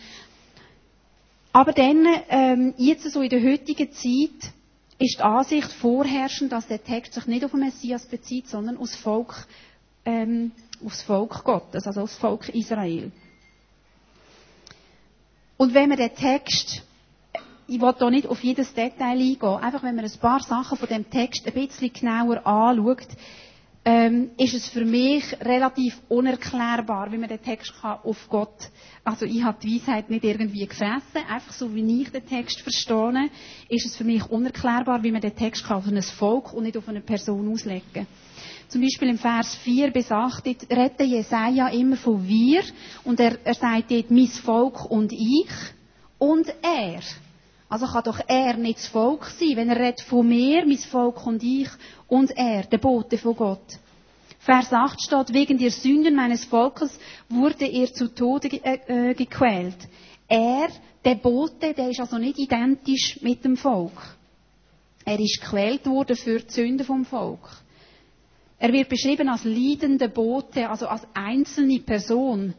Aber 1.52 1.72
dann, 1.72 2.06
ähm, 2.28 2.74
jetzt 2.76 3.10
so 3.10 3.22
in 3.22 3.30
der 3.30 3.42
heutigen 3.42 3.90
Zeit, 3.92 4.52
ist 4.98 5.18
die 5.18 5.22
Ansicht 5.22 5.70
vorherrschend, 5.72 6.52
dass 6.52 6.66
der 6.66 6.82
Text 6.82 7.14
sich 7.14 7.26
nicht 7.26 7.44
auf 7.44 7.52
den 7.52 7.60
Messias 7.60 8.06
bezieht, 8.06 8.48
sondern 8.48 8.76
aufs 8.76 8.96
Volk 8.96 9.46
ähm, 10.04 10.52
aufs 10.84 11.02
Volk 11.02 11.44
Gottes, 11.44 11.86
also 11.86 12.02
aufs 12.02 12.16
Volk 12.16 12.48
Israel. 12.50 13.10
Und 15.56 15.74
wenn 15.74 15.88
man 15.88 15.98
den 15.98 16.14
Text, 16.14 16.82
ich 17.66 17.80
will 17.80 17.94
hier 17.98 18.10
nicht 18.10 18.26
auf 18.26 18.42
jedes 18.42 18.72
Detail 18.72 19.18
eingehen, 19.18 19.42
einfach 19.42 19.82
wenn 19.82 19.96
man 19.96 20.04
ein 20.04 20.18
paar 20.20 20.40
Sachen 20.40 20.78
von 20.78 20.88
dem 20.88 21.10
Text 21.10 21.46
ein 21.46 21.52
bisschen 21.52 21.92
genauer 21.92 22.46
anschaut, 22.46 23.08
ähm, 23.84 24.30
ist 24.36 24.54
es 24.54 24.68
für 24.68 24.84
mich 24.84 25.24
relativ 25.40 26.00
unerklärbar, 26.08 27.10
wie 27.12 27.18
man 27.18 27.28
den 27.28 27.42
Text 27.42 27.72
kann 27.80 27.98
auf 28.02 28.28
Gott, 28.28 28.70
also 29.04 29.24
ich 29.24 29.42
habe 29.42 29.58
die 29.62 29.76
Weisheit 29.76 30.10
nicht 30.10 30.24
irgendwie 30.24 30.66
gefressen, 30.66 31.22
einfach 31.28 31.52
so 31.52 31.74
wie 31.74 32.02
ich 32.02 32.10
den 32.10 32.26
Text 32.26 32.60
verstehe, 32.60 33.30
ist 33.68 33.86
es 33.86 33.96
für 33.96 34.04
mich 34.04 34.24
unerklärbar, 34.30 35.02
wie 35.02 35.12
man 35.12 35.20
den 35.20 35.34
Text 35.34 35.64
kann 35.64 35.78
auf 35.78 35.86
ein 35.86 36.02
Volk 36.02 36.52
und 36.52 36.64
nicht 36.64 36.76
auf 36.76 36.88
eine 36.88 37.00
Person 37.00 37.50
auslegen 37.50 37.86
kann. 37.94 38.06
Zum 38.68 38.82
Beispiel 38.82 39.08
im 39.08 39.18
Vers 39.18 39.54
4 39.64 39.90
bis 39.90 40.12
8 40.12 40.44
redet 40.44 41.00
Jesaja 41.00 41.68
immer 41.68 41.96
von 41.96 42.26
wir 42.28 42.62
und 43.04 43.18
er, 43.18 43.38
er 43.42 43.54
sagt 43.54 43.90
dort 43.90 44.10
mein 44.10 44.26
Volk 44.26 44.84
und 44.90 45.10
ich 45.10 45.48
und 46.18 46.48
er. 46.60 47.00
Also 47.68 47.86
kann 47.86 48.04
doch 48.04 48.20
er 48.26 48.56
nicht 48.56 48.78
das 48.78 48.86
Volk 48.86 49.26
sein, 49.26 49.56
wenn 49.56 49.68
er 49.68 49.78
redet 49.78 50.00
von 50.02 50.26
mir, 50.26 50.64
mein 50.64 50.78
Volk 50.78 51.26
und 51.26 51.42
ich 51.42 51.68
und 52.06 52.30
er, 52.36 52.62
der 52.62 52.78
Bote 52.78 53.18
von 53.18 53.36
Gott. 53.36 53.78
Vers 54.38 54.72
8 54.72 55.02
steht, 55.02 55.34
wegen 55.34 55.58
der 55.58 55.70
Sünden 55.70 56.14
meines 56.14 56.44
Volkes 56.44 56.98
wurde 57.28 57.66
er 57.66 57.92
zu 57.92 58.08
Tode 58.14 58.48
äh, 58.48 59.10
äh, 59.10 59.14
gequält. 59.14 59.76
Er, 60.26 60.68
der 61.04 61.16
Bote, 61.16 61.74
der 61.74 61.90
ist 61.90 62.00
also 62.00 62.16
nicht 62.16 62.38
identisch 62.38 63.20
mit 63.20 63.44
dem 63.44 63.56
Volk. 63.56 64.16
Er 65.04 65.18
ist 65.20 65.40
gequält 65.40 65.86
worden 65.86 66.16
für 66.16 66.40
die 66.40 66.50
Sünden 66.50 66.86
vom 66.86 67.04
Volk. 67.04 67.40
Er 68.58 68.72
wird 68.72 68.88
beschrieben 68.88 69.28
als 69.28 69.44
leidende 69.44 70.08
Bote, 70.08 70.68
also 70.68 70.86
als 70.88 71.02
einzelne 71.14 71.80
Person. 71.80 72.54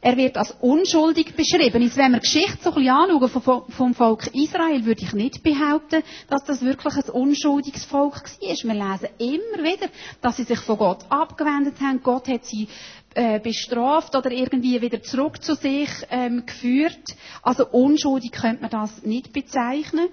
Er 0.00 0.16
wird 0.16 0.36
als 0.36 0.54
unschuldig 0.60 1.34
beschrieben. 1.34 1.82
Jetzt, 1.82 1.96
wenn 1.96 2.12
wir 2.12 2.20
die 2.20 2.30
Geschichte 2.30 2.58
so 2.62 2.70
ein 2.70 2.76
bisschen 2.76 2.94
anschauen 2.94 3.64
vom, 3.70 3.94
Volk 3.94 4.26
Israel, 4.34 4.84
würde 4.84 5.02
ich 5.02 5.12
nicht 5.14 5.42
behaupten, 5.42 6.02
dass 6.28 6.44
das 6.44 6.62
wirklich 6.62 6.94
ein 6.96 7.10
unschuldiges 7.10 7.84
Volk 7.84 8.22
war. 8.22 8.40
Wir 8.40 8.54
lesen 8.54 9.08
immer 9.18 9.64
wieder, 9.64 9.88
dass 10.20 10.36
sie 10.36 10.44
sich 10.44 10.60
von 10.60 10.76
Gott 10.76 11.04
abgewendet 11.08 11.80
haben. 11.80 12.02
Gott 12.02 12.28
hat 12.28 12.44
sie 12.44 12.68
äh, 13.14 13.40
bestraft 13.40 14.14
oder 14.14 14.30
irgendwie 14.30 14.80
wieder 14.82 15.02
zurück 15.02 15.42
zu 15.42 15.54
sich 15.54 15.88
ähm, 16.10 16.44
geführt. 16.44 17.16
Also 17.42 17.66
unschuldig 17.66 18.32
könnte 18.32 18.60
man 18.62 18.70
das 18.70 19.02
nicht 19.02 19.32
bezeichnen. 19.32 20.08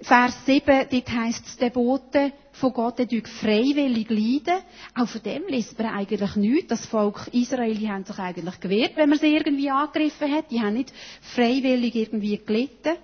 Vers 0.00 0.34
7, 0.46 0.86
dort 0.90 1.10
heisst 1.10 1.46
es, 1.46 1.56
der 1.56 1.70
Bote 1.70 2.32
von 2.52 2.72
Gott, 2.72 2.98
der 3.00 3.08
freiwillig 3.26 4.08
leiden. 4.08 4.62
Auch 4.94 5.08
von 5.08 5.22
dem 5.22 5.42
liest 5.48 5.76
man 5.76 5.88
eigentlich 5.92 6.36
nichts. 6.36 6.68
Das 6.68 6.86
Volk 6.86 7.28
Israel, 7.32 7.74
die 7.74 7.90
haben 7.90 8.04
sich 8.04 8.18
eigentlich 8.18 8.60
gewehrt, 8.60 8.92
wenn 8.96 9.08
man 9.08 9.18
sie 9.18 9.34
irgendwie 9.34 9.70
angegriffen 9.70 10.32
hat. 10.32 10.50
Die 10.52 10.60
haben 10.60 10.74
nicht 10.74 10.92
freiwillig 11.34 11.96
irgendwie 11.96 12.38
gelitten. 12.38 12.96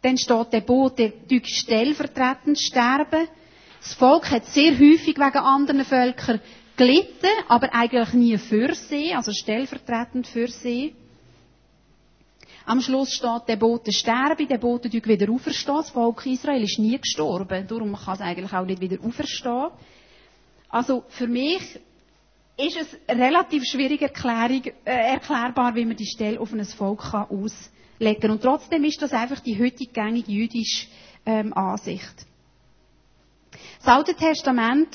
Dann 0.00 0.16
steht 0.16 0.52
der 0.52 0.60
Bote, 0.60 1.12
der 1.30 1.40
stellvertretend 1.44 2.58
sterben. 2.58 3.28
Das 3.80 3.92
Volk 3.94 4.30
hat 4.30 4.46
sehr 4.46 4.72
häufig 4.72 5.16
wegen 5.16 5.38
anderen 5.38 5.84
Völkern 5.84 6.40
gelitten, 6.76 7.28
aber 7.48 7.74
eigentlich 7.74 8.12
nie 8.14 8.38
für 8.38 8.74
sie, 8.74 9.12
also 9.14 9.30
stellvertretend 9.32 10.26
für 10.26 10.48
sie. 10.48 10.94
Am 12.66 12.80
Schluss 12.80 13.12
steht, 13.12 13.42
der 13.46 13.56
Bote 13.56 13.92
sterbe, 13.92 14.46
der 14.46 14.58
Bote 14.58 14.90
wieder 14.90 15.30
auferstehen. 15.30 15.76
Das 15.76 15.90
Volk 15.90 16.24
Israel 16.24 16.62
ist 16.62 16.78
nie 16.78 16.98
gestorben. 16.98 17.66
Darum 17.66 17.94
kann 17.94 18.14
es 18.14 18.20
eigentlich 18.20 18.52
auch 18.52 18.64
nicht 18.64 18.80
wieder 18.80 18.96
auferstehen. 19.04 19.68
Also, 20.70 21.04
für 21.08 21.26
mich 21.26 21.78
ist 22.56 22.76
es 22.76 22.96
relativ 23.08 23.64
schwierig 23.64 24.00
Erklärung, 24.02 24.62
äh, 24.84 25.12
erklärbar, 25.12 25.74
wie 25.74 25.84
man 25.84 25.96
die 25.96 26.06
Stelle 26.06 26.40
auf 26.40 26.52
ein 26.52 26.64
Volk 26.64 27.00
kann 27.00 27.28
auslegen 27.28 28.20
kann. 28.20 28.30
Und 28.30 28.42
trotzdem 28.42 28.84
ist 28.84 29.02
das 29.02 29.12
einfach 29.12 29.40
die 29.40 29.58
heutige 29.60 29.92
gängige 29.92 30.32
jüdische 30.32 30.86
ähm, 31.26 31.52
Ansicht. 31.52 32.26
Das 33.78 33.88
Alte 33.88 34.14
Testament 34.14 34.88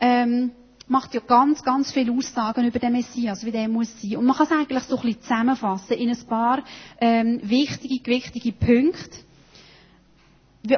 ähm, 0.00 0.50
macht 0.86 1.14
ja 1.14 1.20
ganz, 1.20 1.62
ganz 1.62 1.92
viele 1.92 2.12
Aussagen 2.12 2.66
über 2.66 2.78
den 2.78 2.92
Messias, 2.92 3.44
wie 3.44 3.50
der 3.50 3.68
muss 3.68 3.88
sein. 4.00 4.16
Und 4.16 4.26
man 4.26 4.36
kann 4.36 4.46
es 4.46 4.52
eigentlich 4.52 4.82
so 4.84 4.96
ein 4.96 5.02
bisschen 5.02 5.22
zusammenfassen 5.22 5.96
in 5.96 6.10
ein 6.10 6.26
paar 6.26 6.62
ähm, 7.00 7.40
wichtige, 7.42 8.02
gewichtige 8.02 8.52
Punkte, 8.52 9.18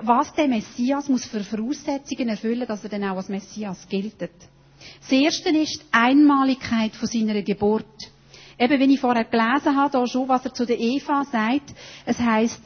was 0.02 0.32
der 0.34 0.48
Messias 0.48 1.08
muss 1.08 1.24
für 1.26 1.42
Voraussetzungen 1.42 2.28
erfüllen, 2.28 2.66
dass 2.66 2.82
er 2.84 2.90
dann 2.90 3.04
auch 3.04 3.16
als 3.16 3.28
Messias 3.28 3.86
gilt. 3.88 4.20
Das 4.20 5.12
erste 5.12 5.50
ist 5.50 5.82
die 5.82 5.86
Einmaligkeit 5.92 6.94
von 6.94 7.08
seiner 7.08 7.42
Geburt. 7.42 7.84
Eben, 8.58 8.80
wenn 8.80 8.90
ich 8.90 9.00
vorher 9.00 9.24
gelesen 9.24 9.76
habe, 9.76 9.90
da 9.90 10.06
schon, 10.06 10.28
was 10.28 10.44
er 10.44 10.54
zu 10.54 10.64
der 10.64 10.80
Eva 10.80 11.24
sagt, 11.24 11.74
es 12.06 12.18
heißt, 12.18 12.62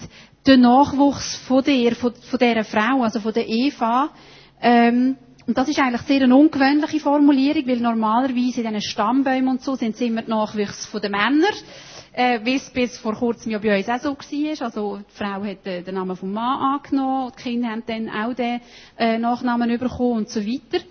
der 0.46 0.56
Nachwuchs 0.56 1.36
von 1.36 1.64
der, 1.64 1.94
von, 1.96 2.14
von 2.14 2.38
dieser 2.38 2.64
Frau, 2.64 3.02
also 3.02 3.20
von 3.20 3.32
der 3.32 3.48
Eva, 3.48 4.10
ähm, 4.62 5.16
und 5.50 5.58
das 5.58 5.68
ist 5.68 5.80
eigentlich 5.80 6.02
sehr 6.02 6.22
eine 6.22 6.36
ungewöhnliche 6.36 7.00
Formulierung, 7.00 7.66
weil 7.66 7.80
normalerweise 7.80 8.60
in 8.60 8.68
diesen 8.68 8.82
Stammbäumen 8.82 9.48
und 9.48 9.62
so 9.62 9.74
sind 9.74 9.96
es 9.96 10.00
immer 10.00 10.22
die 10.22 10.30
Nachwüchse 10.30 10.86
von 10.88 11.00
den 11.00 11.10
Männern, 11.10 11.42
äh, 12.12 12.38
wie 12.44 12.54
es 12.54 12.70
bis 12.70 12.96
vor 12.98 13.16
kurzem 13.16 13.50
ja 13.50 13.58
bei 13.58 13.76
uns 13.76 13.88
auch 13.88 13.98
so 13.98 14.10
war. 14.10 14.64
Also 14.64 14.98
die 14.98 15.12
Frau 15.12 15.42
hat 15.42 15.66
äh, 15.66 15.82
den 15.82 15.96
Namen 15.96 16.14
vom 16.14 16.32
Mann 16.32 16.78
angenommen, 16.78 17.32
die 17.36 17.42
Kinder 17.42 17.68
haben 17.70 17.82
dann 17.84 18.08
auch 18.10 18.32
den 18.32 18.60
äh, 18.96 19.18
Nachnamen 19.18 19.76
bekommen 19.76 20.18
und 20.18 20.28
so 20.28 20.40
weiter. 20.40 20.84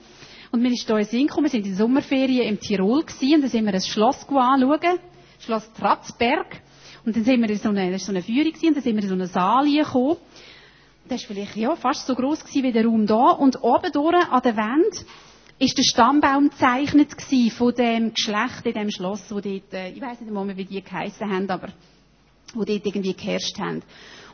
Und 0.51 0.61
mir 0.61 0.73
ist 0.73 0.89
da 0.89 0.95
ein 0.95 1.05
Sinn 1.05 1.27
gekommen, 1.27 1.45
wir 1.45 1.51
sind 1.51 1.65
in 1.65 1.77
der 1.77 1.77
Sommerferien 1.77 2.49
im 2.49 2.59
Tirol 2.59 3.03
gewesen, 3.03 3.35
und 3.35 3.41
dann 3.43 3.49
sind 3.49 3.63
wir 3.63 3.73
ein 3.73 3.81
Schloss 3.81 4.27
anschauen, 4.27 4.99
Schloss 5.39 5.71
Tratzberg. 5.71 6.59
Und 7.05 7.15
dann 7.15 7.23
sind 7.23 7.41
wir 7.41 7.49
in 7.49 7.57
so 7.57 7.69
einer, 7.69 7.97
so 7.97 8.11
eine 8.11 8.21
Führung 8.21 8.51
gewesen, 8.51 8.67
und 8.67 8.75
dann 8.75 8.83
sind 8.83 8.95
wir 8.97 9.03
in 9.03 9.07
so 9.07 9.15
eine 9.15 9.27
Saal 9.27 9.71
gekommen. 9.71 10.17
Das 11.09 11.21
war 11.23 11.35
vielleicht, 11.35 11.55
ja, 11.55 11.75
fast 11.75 12.05
so 12.05 12.13
gewesen 12.13 12.63
wie 12.63 12.71
der 12.71 12.85
Raum 12.85 13.07
da. 13.07 13.31
Und 13.31 13.63
oben 13.63 13.91
durch 13.91 14.15
an 14.31 14.41
der 14.43 14.55
Wand 14.55 15.05
ist 15.57 15.75
der 15.75 15.83
Stammbaum 15.83 16.51
gezeichnet 16.51 17.09
von 17.51 17.73
dem 17.73 18.13
Geschlecht 18.13 18.65
in 18.65 18.73
dem 18.73 18.91
Schloss, 18.91 19.25
wo 19.29 19.39
dort, 19.39 19.73
äh, 19.73 19.89
ich 19.89 19.99
weiß 19.99 20.21
nicht 20.21 20.31
mehr, 20.31 20.57
wie 20.57 20.65
die 20.65 20.83
geheissen 20.83 21.27
haben, 21.27 21.49
aber 21.49 21.69
wo 22.53 22.63
dort 22.63 22.85
irgendwie 22.85 23.15
geherrscht 23.15 23.57
haben. 23.57 23.81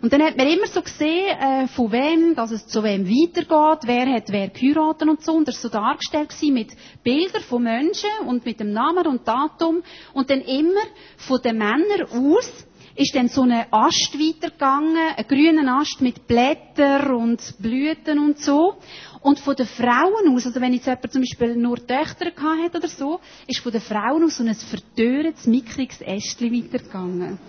Und 0.02 0.12
dann 0.12 0.22
hat 0.22 0.36
man 0.36 0.48
immer 0.48 0.68
so 0.68 0.82
gesehen, 0.82 1.38
äh, 1.40 1.68
von 1.70 1.94
wem, 1.94 2.36
dass 2.36 2.52
es 2.52 2.68
zu 2.68 2.84
wem 2.84 3.08
weitergeht, 3.08 3.88
wer 3.88 4.14
hat 4.14 4.30
wer 4.30 4.50
geheiratet 4.50 5.08
und 5.08 5.24
so. 5.24 5.32
Und 5.32 5.48
das 5.48 5.56
war 5.64 5.72
so 5.72 5.78
dargestellt 5.78 6.36
mit 6.54 6.76
Bildern 7.04 7.42
von 7.44 7.64
Menschen 7.64 8.10
und 8.28 8.46
mit 8.46 8.60
dem 8.60 8.74
Namen 8.74 9.08
und 9.08 9.26
Datum. 9.26 9.82
Und 10.14 10.30
dann 10.30 10.42
immer 10.42 10.82
von 11.16 11.42
den 11.42 11.58
Männern 11.58 12.04
aus 12.12 12.66
ist 12.96 13.14
dann 13.14 13.28
so 13.28 13.42
ein 13.44 13.66
Ast 13.72 14.18
weitergegangen, 14.18 14.98
ein 15.18 15.28
grüner 15.28 15.80
Ast 15.80 16.02
mit 16.02 16.28
Blättern 16.28 17.14
und 17.14 17.42
Blüten 17.60 18.20
und 18.20 18.40
so. 18.40 18.76
Und 19.22 19.40
von 19.40 19.56
den 19.56 19.66
Frauen 19.66 20.34
aus, 20.36 20.46
also 20.46 20.62
wenn 20.62 20.74
jetzt 20.74 20.86
jemand 20.86 21.12
zum 21.12 21.22
Beispiel 21.22 21.56
nur 21.56 21.78
Töchter 21.78 22.28
hat 22.28 22.76
oder 22.76 22.88
so, 22.88 23.20
ist 23.48 23.60
von 23.60 23.72
den 23.72 23.82
Frauen 23.82 24.24
aus 24.24 24.38
so 24.38 24.44
ein 24.44 24.56
verdörrtes, 24.56 25.46
mickriges 25.48 26.02
Ästchen 26.02 26.54
weitergegangen. 26.54 27.40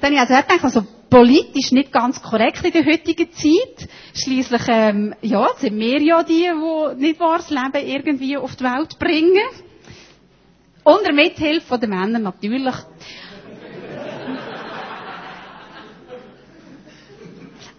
Dann 0.00 0.14
habe 0.14 0.14
ich 0.14 0.20
also 0.20 0.34
gedacht, 0.34 0.64
also 0.64 0.86
politisch 1.08 1.72
nicht 1.72 1.92
ganz 1.92 2.20
korrekt 2.20 2.64
in 2.64 2.72
der 2.72 2.84
heutigen 2.84 3.30
Zeit. 3.32 3.88
Schließlich, 4.14 4.62
ähm, 4.68 5.14
ja, 5.22 5.48
sind 5.58 5.78
wir 5.78 6.02
ja 6.02 6.22
die, 6.22 6.48
die 6.50 7.00
nicht 7.00 7.20
wahres 7.20 7.50
Leben 7.50 7.86
irgendwie 7.86 8.36
auf 8.36 8.56
die 8.56 8.64
Welt 8.64 8.98
bringen. 8.98 9.65
Unter 10.86 11.12
Mithilfe 11.12 11.80
der 11.80 11.88
Männer 11.88 12.20
natürlich. 12.20 12.74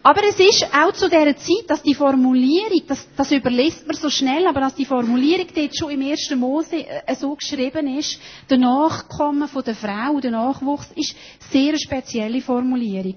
Aber 0.03 0.21
es 0.27 0.37
ist 0.37 0.65
auch 0.73 0.91
zu 0.91 1.07
dieser 1.09 1.37
Zeit, 1.37 1.69
dass 1.69 1.81
die 1.83 1.95
Formulierung, 1.95 2.81
das, 2.85 3.07
das 3.15 3.31
überlässt 3.31 3.87
man 3.87 3.95
so 3.95 4.09
schnell, 4.09 4.45
aber 4.45 4.59
dass 4.59 4.75
die 4.75 4.83
Formulierung 4.83 5.47
dort 5.55 5.77
schon 5.77 5.91
im 5.91 6.01
ersten 6.01 6.37
Mose 6.37 6.85
äh, 6.85 7.15
so 7.15 7.33
geschrieben 7.33 7.87
ist, 7.97 8.19
der 8.49 8.57
Nachkommen 8.57 9.47
von 9.47 9.63
der 9.63 9.75
Frau, 9.75 10.19
der 10.19 10.31
Nachwuchs, 10.31 10.91
ist 10.95 11.15
sehr 11.49 11.69
eine 11.69 11.79
spezielle 11.79 12.41
Formulierung. 12.41 13.15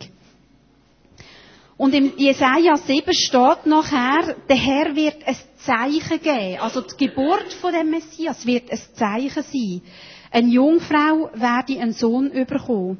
Und 1.77 1.95
im 1.97 2.13
Jesaja 2.17 2.77
7 2.77 3.13
steht 3.13 3.67
nachher, 3.67 4.37
der 4.49 4.57
Herr 4.57 4.95
wird 4.95 5.27
ein 5.27 5.37
Zeichen 5.65 6.21
geben. 6.23 6.61
Also 6.61 6.81
die 6.81 7.07
Geburt 7.07 7.53
von 7.61 7.73
dem 7.73 7.91
Messias 7.91 8.47
wird 8.47 8.71
ein 8.71 8.79
Zeichen 8.95 9.43
sein. 9.43 9.83
Eine 10.31 10.49
Jungfrau 10.49 11.31
werde 11.35 11.81
einen 11.81 11.93
Sohn 11.93 12.31
überkommen. 12.31 12.99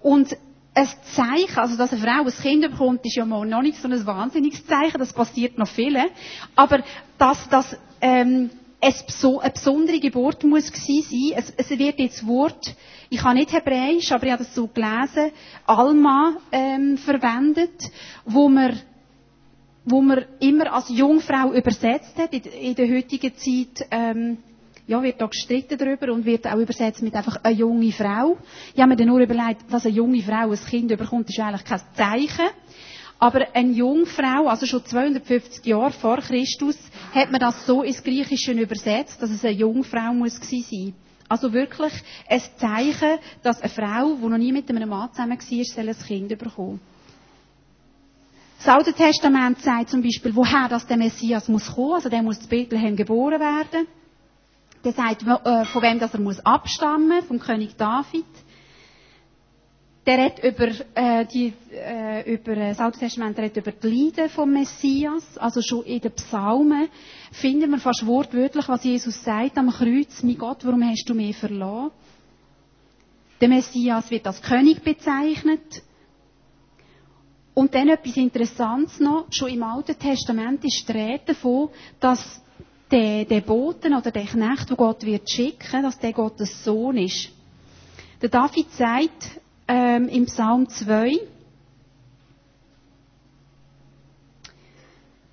Und 0.00 0.36
ein 0.74 0.88
Zeichen, 1.14 1.58
also 1.58 1.76
dass 1.76 1.92
eine 1.92 2.02
Frau 2.02 2.22
ein 2.24 2.30
Kind 2.30 2.62
bekommt, 2.70 3.04
ist 3.06 3.16
ja 3.16 3.24
mal 3.24 3.46
noch 3.46 3.62
nicht 3.62 3.80
so 3.80 3.88
ein 3.88 4.06
wahnsinniges 4.06 4.66
Zeichen, 4.66 4.98
das 4.98 5.12
passiert 5.12 5.56
noch 5.58 5.68
viele. 5.68 6.04
Aber 6.54 6.82
dass 7.18 7.48
das 7.48 7.76
ähm, 8.00 8.50
eine 8.80 9.50
besondere 9.50 9.98
Geburt 10.00 10.44
muss 10.44 10.70
gewesen 10.70 11.02
sein. 11.34 11.38
Es, 11.56 11.70
es 11.70 11.78
wird 11.78 11.98
jetzt 11.98 12.26
Wort, 12.26 12.74
ich 13.08 13.22
habe 13.22 13.36
nicht 13.36 13.52
Hebräisch, 13.52 14.12
aber 14.12 14.26
ich 14.26 14.32
habe 14.32 14.44
das 14.44 14.54
so 14.54 14.66
gelesen, 14.66 15.32
Alma 15.66 16.34
ähm, 16.52 16.98
verwendet, 16.98 17.90
wo 18.24 18.48
man 18.48 18.78
wo 19.86 20.02
man 20.02 20.24
immer 20.40 20.72
als 20.72 20.88
Jungfrau 20.90 21.52
übersetzt 21.52 22.18
hat. 22.18 22.34
In, 22.34 22.74
der 22.74 22.88
heutigen 22.88 23.32
Zeit 23.36 23.86
ähm, 23.90 24.38
ja, 24.86 25.02
wird 25.02 25.20
da 25.20 25.26
gestritten 25.26 25.78
darüber 25.78 26.12
und 26.12 26.24
wird 26.24 26.46
auch 26.46 26.58
übersetzt 26.58 27.02
mit 27.02 27.14
einfach 27.14 27.38
eine 27.42 27.54
junge 27.54 27.92
Frau. 27.92 28.36
Ich 28.74 28.80
habe 28.80 28.90
mir 28.90 28.96
dann 28.96 29.06
nur 29.06 29.20
überlegt, 29.20 29.62
dass 29.70 29.86
eine 29.86 29.94
junge 29.94 30.22
Frau 30.22 30.50
ein 30.50 30.58
Kind 30.68 30.90
überkommt, 30.90 31.28
ist 31.30 31.38
eigentlich 31.38 31.64
kein 31.64 31.80
Zeichen. 31.94 32.46
Aber 33.18 33.46
eine 33.54 33.72
Jungfrau, 33.72 34.48
also 34.48 34.66
schon 34.66 34.84
250 34.84 35.64
Jahre 35.64 35.92
vor 35.92 36.18
Christus, 36.18 36.76
hat 37.14 37.30
man 37.30 37.40
das 37.40 37.64
so 37.64 37.82
ins 37.82 38.02
Griechische 38.02 38.52
übersetzt, 38.52 39.22
dass 39.22 39.30
es 39.30 39.44
eine 39.44 39.54
Jungfrau 39.54 40.12
muss 40.12 40.36
sein. 40.36 40.94
Also 41.28 41.52
wirklich 41.52 41.92
ein 42.28 42.42
Zeichen, 42.56 43.18
dass 43.42 43.60
eine 43.62 43.70
Frau, 43.70 44.16
die 44.16 44.28
noch 44.28 44.36
nie 44.36 44.52
mit 44.52 44.68
einem 44.68 44.88
Mann 44.88 45.10
zusammen 45.12 45.38
war, 45.38 45.78
ein 45.78 45.96
Kind 46.06 46.38
bekommen. 46.38 46.80
Das 48.66 48.74
Alte 48.74 48.92
Testament 48.92 49.60
sagt 49.60 49.90
zum 49.90 50.02
Beispiel, 50.02 50.34
woher 50.34 50.68
das 50.68 50.84
der 50.88 50.96
Messias 50.96 51.46
muss 51.46 51.72
kommen, 51.72 51.92
also 51.92 52.08
der 52.08 52.20
muss 52.20 52.38
in 52.38 52.48
Bethlehem 52.48 52.96
geboren 52.96 53.38
werden. 53.38 53.86
Der 54.82 54.92
sagt, 54.92 55.22
äh, 55.22 55.64
von 55.66 55.82
wem 55.82 56.00
das 56.00 56.12
er 56.12 56.18
muss 56.18 56.44
abstammen, 56.44 57.22
vom 57.22 57.38
König 57.38 57.76
David 57.76 58.24
der 60.04 60.18
redet 60.18 60.44
über, 60.44 60.68
äh, 60.94 61.26
die, 61.26 61.52
äh, 61.72 62.34
über 62.34 62.56
das 62.56 62.80
Alte 62.80 62.98
Testament 62.98 63.38
redet 63.38 63.56
über 63.56 63.70
die 63.70 63.86
Leiden 63.86 64.30
vom 64.30 64.52
Messias. 64.52 65.38
Also 65.38 65.60
schon 65.62 65.84
in 65.84 66.00
den 66.00 66.12
Psalmen 66.12 66.88
finden 67.30 67.70
wir 67.70 67.78
fast 67.78 68.04
wortwörtlich, 68.04 68.68
was 68.68 68.82
Jesus 68.82 69.22
sagt 69.22 69.58
am 69.58 69.70
Kreuz. 69.70 70.24
Mein 70.24 70.38
Gott, 70.38 70.64
warum 70.64 70.82
hast 70.82 71.08
du 71.08 71.14
mich 71.14 71.36
verloren? 71.36 71.92
Der 73.40 73.48
Messias 73.48 74.10
wird 74.10 74.26
als 74.26 74.42
König 74.42 74.82
bezeichnet. 74.82 75.82
Und 77.56 77.74
dann 77.74 77.88
etwas 77.88 78.18
Interessantes 78.18 79.00
noch. 79.00 79.28
Schon 79.30 79.48
im 79.48 79.62
Alten 79.62 79.98
Testament 79.98 80.62
ist 80.62 80.86
die 80.86 80.92
Rede 80.92 81.22
davon, 81.28 81.70
dass 81.98 82.42
der, 82.90 83.24
der 83.24 83.40
Boten 83.40 83.94
oder 83.94 84.10
der 84.10 84.26
Knecht, 84.26 84.70
wo 84.70 84.76
Gott 84.76 85.06
wird 85.06 85.30
schicken, 85.30 85.82
dass 85.82 85.98
der 85.98 86.12
Gottes 86.12 86.62
Sohn 86.62 86.98
ist. 86.98 87.30
Der 88.20 88.28
David 88.28 88.70
sagt, 88.72 89.40
ähm, 89.68 90.06
im 90.08 90.26
Psalm 90.26 90.68
2. 90.68 91.18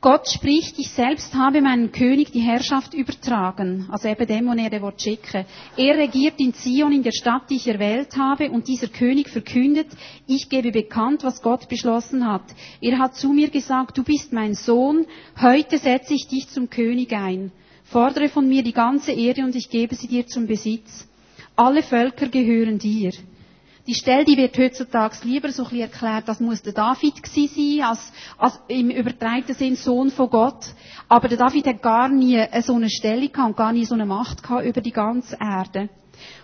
Gott 0.03 0.27
spricht, 0.29 0.77
ich 0.79 0.89
selbst 0.89 1.33
habe 1.33 1.61
meinem 1.61 1.93
König 1.93 2.29
die 2.33 2.41
Herrschaft 2.41 2.93
übertragen, 2.93 3.87
also 3.89 4.09
eben 4.09 4.27
dem, 4.27 4.47
wo 4.47 4.51
er 4.51 4.69
der 4.69 4.81
Wort. 4.81 5.01
Er 5.77 5.97
regiert 5.97 6.41
in 6.41 6.53
Zion, 6.53 6.91
in 6.91 7.03
der 7.03 7.13
Stadt, 7.13 7.49
die 7.49 7.55
ich 7.55 7.69
erwählt 7.69 8.17
habe, 8.17 8.51
und 8.51 8.67
dieser 8.67 8.89
König 8.89 9.29
verkündet, 9.29 9.87
ich 10.27 10.49
gebe 10.49 10.73
bekannt, 10.73 11.23
was 11.23 11.41
Gott 11.41 11.69
beschlossen 11.69 12.29
hat. 12.29 12.43
Er 12.81 12.99
hat 12.99 13.15
zu 13.15 13.31
mir 13.31 13.49
gesagt, 13.49 13.97
du 13.97 14.03
bist 14.03 14.33
mein 14.33 14.55
Sohn, 14.55 15.05
heute 15.41 15.77
setze 15.77 16.13
ich 16.15 16.27
dich 16.27 16.49
zum 16.49 16.69
König 16.69 17.13
ein. 17.13 17.53
Fordere 17.85 18.27
von 18.27 18.45
mir 18.49 18.61
die 18.61 18.73
ganze 18.73 19.13
Erde 19.13 19.45
und 19.45 19.55
ich 19.55 19.69
gebe 19.69 19.95
sie 19.95 20.09
dir 20.09 20.27
zum 20.27 20.47
Besitz. 20.47 21.07
Alle 21.55 21.81
Völker 21.81 22.27
gehören 22.27 22.77
dir. 22.77 23.13
Die 23.85 23.95
Stelle, 23.95 24.23
die 24.23 24.37
wird 24.37 24.57
heutzutage 24.57 25.17
lieber 25.23 25.51
so 25.51 25.63
ein 25.63 25.69
bisschen 25.69 25.81
erklärt, 25.81 26.29
das 26.29 26.39
muss 26.39 26.61
der 26.61 26.71
David 26.71 27.21
gewesen 27.21 27.53
sein, 27.53 27.89
als, 27.89 28.13
als 28.37 28.59
im 28.69 28.89
übertragenen 28.89 29.55
Sinn 29.55 29.75
Sohn 29.75 30.09
von 30.09 30.29
Gott. 30.29 30.63
Aber 31.09 31.27
der 31.27 31.37
David 31.37 31.67
hat 31.67 31.81
gar 31.81 32.07
nie 32.07 32.41
so 32.61 32.75
eine 32.75 32.89
Stelle 32.89 33.27
gehabt 33.27 33.49
und 33.49 33.57
gar 33.57 33.73
nie 33.73 33.83
so 33.83 33.93
eine 33.93 34.05
Macht 34.05 34.41
gehabt 34.41 34.65
über 34.65 34.79
die 34.79 34.93
ganze 34.93 35.37
Erde. 35.37 35.89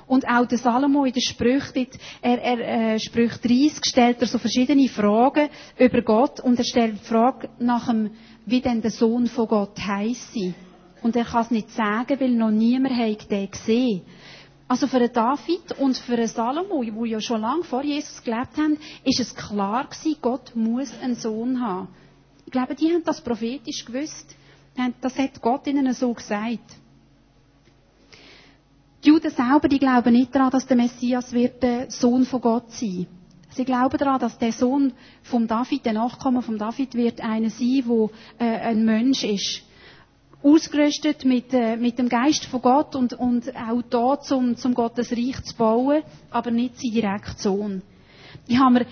Und 0.05 0.27
auch 0.27 0.47
der 0.47 0.57
Salomo 0.57 1.05
in 1.05 1.13
der 1.13 1.21
Sprüche, 1.21 1.87
er, 2.21 2.41
er 2.41 2.95
äh, 2.95 2.99
Sprüche 2.99 3.39
30 3.39 3.85
stellt 3.85 4.19
er 4.19 4.27
so 4.27 4.37
verschiedene 4.37 4.89
Fragen 4.89 5.47
über 5.77 6.01
Gott 6.01 6.41
und 6.41 6.57
er 6.57 6.65
stellt 6.65 6.95
die 6.95 7.07
Frage 7.07 7.47
nach 7.59 7.87
dem, 7.87 8.11
wie 8.45 8.59
denn 8.59 8.81
der 8.81 8.91
Sohn 8.91 9.27
von 9.27 9.47
Gott 9.47 9.79
heisse. 9.79 10.53
Und 11.01 11.15
er 11.15 11.23
kann 11.23 11.43
es 11.43 11.51
nicht 11.51 11.69
sagen, 11.69 12.19
weil 12.19 12.31
noch 12.31 12.51
niemand 12.51 12.97
hat 12.97 13.31
den 13.31 13.49
gesehen. 13.49 14.01
Also 14.69 14.85
für 14.85 14.99
den 14.99 15.11
David 15.11 15.79
und 15.79 15.97
für 15.97 16.15
den 16.15 16.27
Salomo, 16.27 16.83
die 16.83 17.09
ja 17.09 17.19
schon 17.19 17.41
lange 17.41 17.63
vor 17.63 17.83
Jesus 17.83 18.23
gelebt 18.23 18.55
haben, 18.55 18.77
ist 19.03 19.19
es 19.19 19.35
klar 19.35 19.85
gewesen, 19.85 20.17
Gott 20.21 20.55
muss 20.55 20.93
einen 21.01 21.15
Sohn 21.15 21.59
haben. 21.59 21.87
Ich 22.45 22.51
glaube, 22.51 22.75
die 22.75 22.93
haben 22.93 23.03
das 23.03 23.19
prophetisch 23.19 23.83
gewusst. 23.83 24.35
Das 25.01 25.17
hat 25.17 25.41
Gott 25.41 25.65
ihnen 25.65 25.91
so 25.93 26.13
gesagt. 26.13 26.59
Die 29.03 29.07
Juden 29.07 29.31
selber, 29.31 29.67
die 29.67 29.79
glauben 29.79 30.13
nicht 30.13 30.35
daran, 30.35 30.51
dass 30.51 30.67
der 30.67 30.77
Messias 30.77 31.33
wird 31.33 31.63
der 31.63 31.89
Sohn 31.89 32.25
von 32.25 32.39
Gott 32.39 32.71
sein. 32.71 33.07
Sie 33.49 33.65
glauben 33.65 33.97
daran, 33.97 34.19
dass 34.19 34.37
der 34.37 34.51
Sohn 34.51 34.93
vom 35.23 35.47
David, 35.47 35.83
der 35.83 35.93
Nachkomme 35.93 36.43
vom 36.43 36.59
David, 36.59 36.93
wird 36.93 37.21
einer 37.21 37.49
sein, 37.49 37.83
der 37.87 38.09
äh, 38.37 38.59
ein 38.67 38.85
Mensch 38.85 39.23
ist 39.23 39.63
ausgerüstet 40.41 41.25
mit, 41.25 41.53
äh, 41.53 41.75
mit 41.75 41.99
dem 41.99 42.07
Geist 42.09 42.45
von 42.45 42.61
Gott 42.61 42.95
und, 42.95 43.13
und 43.13 43.55
auch 43.55 43.81
da 43.89 44.19
zum, 44.21 44.55
zum 44.55 44.73
Gottes 44.73 45.11
Reich 45.11 45.43
zu 45.43 45.55
bauen, 45.55 46.03
aber 46.31 46.51
nicht 46.51 46.79
sein 46.79 46.91
direkt 46.91 47.39
Sohn. 47.39 47.81
Ich, 48.47 48.57
habe 48.57 48.73
mir, 48.73 48.85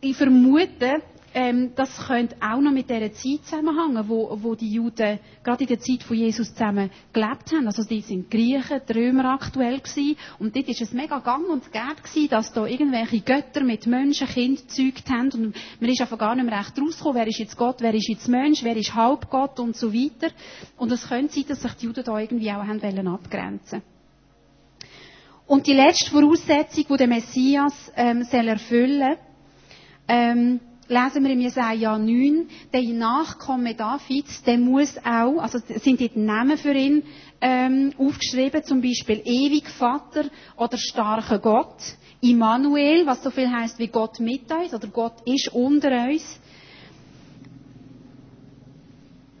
ich 0.00 0.16
vermute, 0.16 1.02
ähm, 1.34 1.72
das 1.74 2.06
könnte 2.06 2.36
auch 2.40 2.60
noch 2.60 2.72
mit 2.72 2.90
dieser 2.90 3.12
Zeit 3.12 3.44
zusammenhängen, 3.44 4.08
wo, 4.08 4.36
wo 4.42 4.54
die 4.54 4.70
Juden 4.70 5.18
gerade 5.42 5.64
in 5.64 5.68
der 5.68 5.80
Zeit 5.80 6.02
von 6.02 6.16
Jesus 6.16 6.52
zusammen 6.52 6.90
gelebt 7.12 7.52
haben. 7.52 7.66
Also 7.66 7.82
die 7.84 8.00
sind 8.00 8.30
Griechen, 8.30 8.80
die 8.88 8.92
Römer 8.92 9.32
aktuell 9.32 9.78
gewesen. 9.78 10.16
Und 10.38 10.54
dort 10.54 10.68
ist 10.68 10.82
es 10.82 10.92
mega 10.92 11.18
gang 11.20 11.48
und 11.48 11.72
gäbe 11.72 12.28
dass 12.28 12.52
da 12.52 12.66
irgendwelche 12.66 13.20
Götter 13.20 13.64
mit 13.64 13.86
Menschen 13.86 14.26
Kinder 14.26 14.60
gezeugt 14.60 15.08
haben. 15.10 15.30
Und 15.32 15.56
man 15.80 15.90
ist 15.90 16.00
einfach 16.00 16.18
gar 16.18 16.34
nicht 16.34 16.44
mehr 16.44 16.58
recht 16.58 16.78
rausgekommen, 16.78 17.16
wer 17.16 17.26
ist 17.26 17.38
jetzt 17.38 17.56
Gott, 17.56 17.76
wer 17.80 17.94
ist 17.94 18.08
jetzt 18.08 18.28
Mensch, 18.28 18.62
wer 18.62 18.76
ist 18.76 18.94
Halbgott 18.94 19.58
und 19.60 19.76
so 19.76 19.92
weiter. 19.92 20.32
Und 20.76 20.92
es 20.92 21.08
könnte 21.08 21.32
sein, 21.32 21.44
dass 21.48 21.62
sich 21.62 21.72
die 21.74 21.86
Juden 21.86 22.04
da 22.04 22.18
irgendwie 22.18 22.50
auch 22.50 22.66
haben 22.66 22.82
wollen 22.82 23.08
abgrenzen 23.08 23.82
Und 25.46 25.66
die 25.66 25.72
letzte 25.72 26.10
Voraussetzung, 26.10 26.84
die 26.90 26.96
der 26.96 27.08
Messias 27.08 27.92
ähm, 27.96 28.24
soll 28.24 28.48
erfüllen 28.48 29.16
ähm, 30.08 30.60
lesen 30.88 31.24
wir 31.24 31.30
im 31.30 31.40
Jesaja 31.40 31.98
9, 31.98 32.48
der 32.72 32.82
Nachkomme 32.82 33.74
Davids, 33.74 34.42
der 34.42 34.58
muss 34.58 34.96
auch, 34.98 35.38
also 35.40 35.58
sind 35.58 36.00
die 36.00 36.10
Namen 36.14 36.58
für 36.58 36.72
ihn 36.72 37.02
ähm, 37.40 37.92
aufgeschrieben, 37.98 38.62
zum 38.64 38.82
Beispiel 38.82 39.22
ewig 39.24 39.68
Vater 39.68 40.24
oder 40.56 40.78
starker 40.78 41.38
Gott, 41.38 41.76
Immanuel, 42.20 43.04
was 43.06 43.22
so 43.22 43.30
viel 43.30 43.50
heißt 43.50 43.78
wie 43.78 43.88
Gott 43.88 44.20
mit 44.20 44.50
uns 44.52 44.72
oder 44.72 44.86
Gott 44.88 45.14
ist 45.26 45.52
unter 45.52 45.90
uns. 46.08 46.38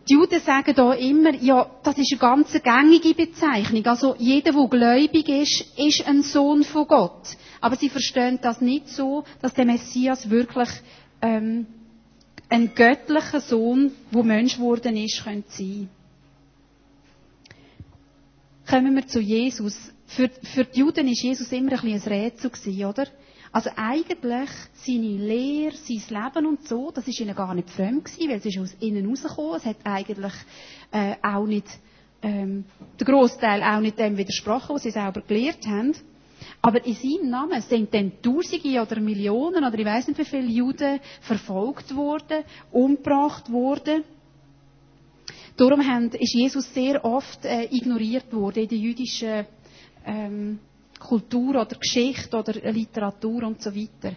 Die 0.08 0.14
Juden 0.14 0.40
sagen 0.40 0.74
da 0.74 0.92
immer, 0.94 1.32
ja, 1.34 1.70
das 1.84 1.96
ist 1.96 2.12
eine 2.12 2.18
ganz 2.18 2.52
gängige 2.60 3.14
Bezeichnung. 3.14 3.86
Also 3.86 4.16
jeder, 4.18 4.52
der 4.52 4.66
gläubig 4.66 5.28
ist, 5.28 5.78
ist 5.78 6.06
ein 6.08 6.22
Sohn 6.22 6.64
von 6.64 6.88
Gott. 6.88 7.22
Aber 7.60 7.76
sie 7.76 7.88
verstehen 7.88 8.40
das 8.42 8.60
nicht 8.60 8.88
so, 8.88 9.22
dass 9.40 9.54
der 9.54 9.64
Messias 9.64 10.28
wirklich 10.28 10.68
ähm, 11.22 11.66
ein 12.48 12.74
göttlicher 12.74 13.40
Sohn, 13.40 13.92
wo 14.10 14.22
Mensch 14.22 14.56
geworden 14.56 14.96
ist, 14.96 15.24
könnte 15.24 15.50
sein. 15.50 15.88
Kommen 18.68 18.94
wir 18.94 19.06
zu 19.06 19.20
Jesus. 19.20 19.92
Für, 20.06 20.28
für 20.28 20.64
die 20.64 20.80
Juden 20.80 21.06
war 21.06 21.12
Jesus 21.12 21.50
immer 21.52 21.72
ein, 21.72 21.80
bisschen 21.80 22.12
ein 22.12 22.20
Rätsel 22.22 22.84
oder? 22.84 23.06
Also 23.52 23.70
eigentlich 23.76 24.50
seine 24.74 25.16
Lehre, 25.16 25.76
sein 25.76 26.02
Leben 26.08 26.46
und 26.46 26.66
so, 26.66 26.90
das 26.90 27.06
ist 27.06 27.20
ihnen 27.20 27.34
gar 27.34 27.54
nicht 27.54 27.70
fremd 27.70 28.10
weil 28.18 28.36
es 28.36 28.46
ist 28.46 28.58
aus 28.58 28.74
innen 28.80 29.06
rausgekommen. 29.06 29.56
Es 29.56 29.66
hat 29.66 29.76
eigentlich 29.84 30.32
äh, 30.90 31.16
auch 31.22 31.46
nicht 31.46 31.66
ähm, 32.22 32.64
der 32.98 33.06
Großteil 33.06 33.62
auch 33.62 33.80
nicht 33.80 33.98
dem 33.98 34.16
widersprochen, 34.16 34.74
was 34.74 34.82
sie 34.82 34.90
selber 34.90 35.20
gelehrt 35.20 35.66
haben. 35.66 35.94
Aber 36.60 36.84
in 36.84 36.94
seinem 36.94 37.30
Namen 37.30 37.60
sind 37.62 37.92
dann 37.94 38.12
Tausende 38.22 38.80
oder 38.80 39.00
Millionen 39.00 39.64
oder 39.64 39.78
ich 39.78 39.84
weiß 39.84 40.08
nicht 40.08 40.18
wie 40.18 40.24
viele 40.24 40.48
Juden 40.48 41.00
verfolgt 41.20 41.94
worden, 41.96 42.44
umgebracht 42.70 43.50
worden. 43.50 44.04
Darum 45.56 45.80
ist 46.12 46.34
Jesus 46.34 46.72
sehr 46.72 47.04
oft 47.04 47.44
äh, 47.44 47.64
ignoriert 47.64 48.32
worden 48.32 48.62
in 48.62 48.68
der 48.68 48.78
jüdischen 48.78 49.46
ähm, 50.06 50.58
Kultur 50.98 51.60
oder 51.60 51.76
Geschichte 51.78 52.36
oder 52.36 52.52
Literatur 52.72 53.42
und 53.44 53.60
so 53.60 53.74
weiter. 53.74 54.14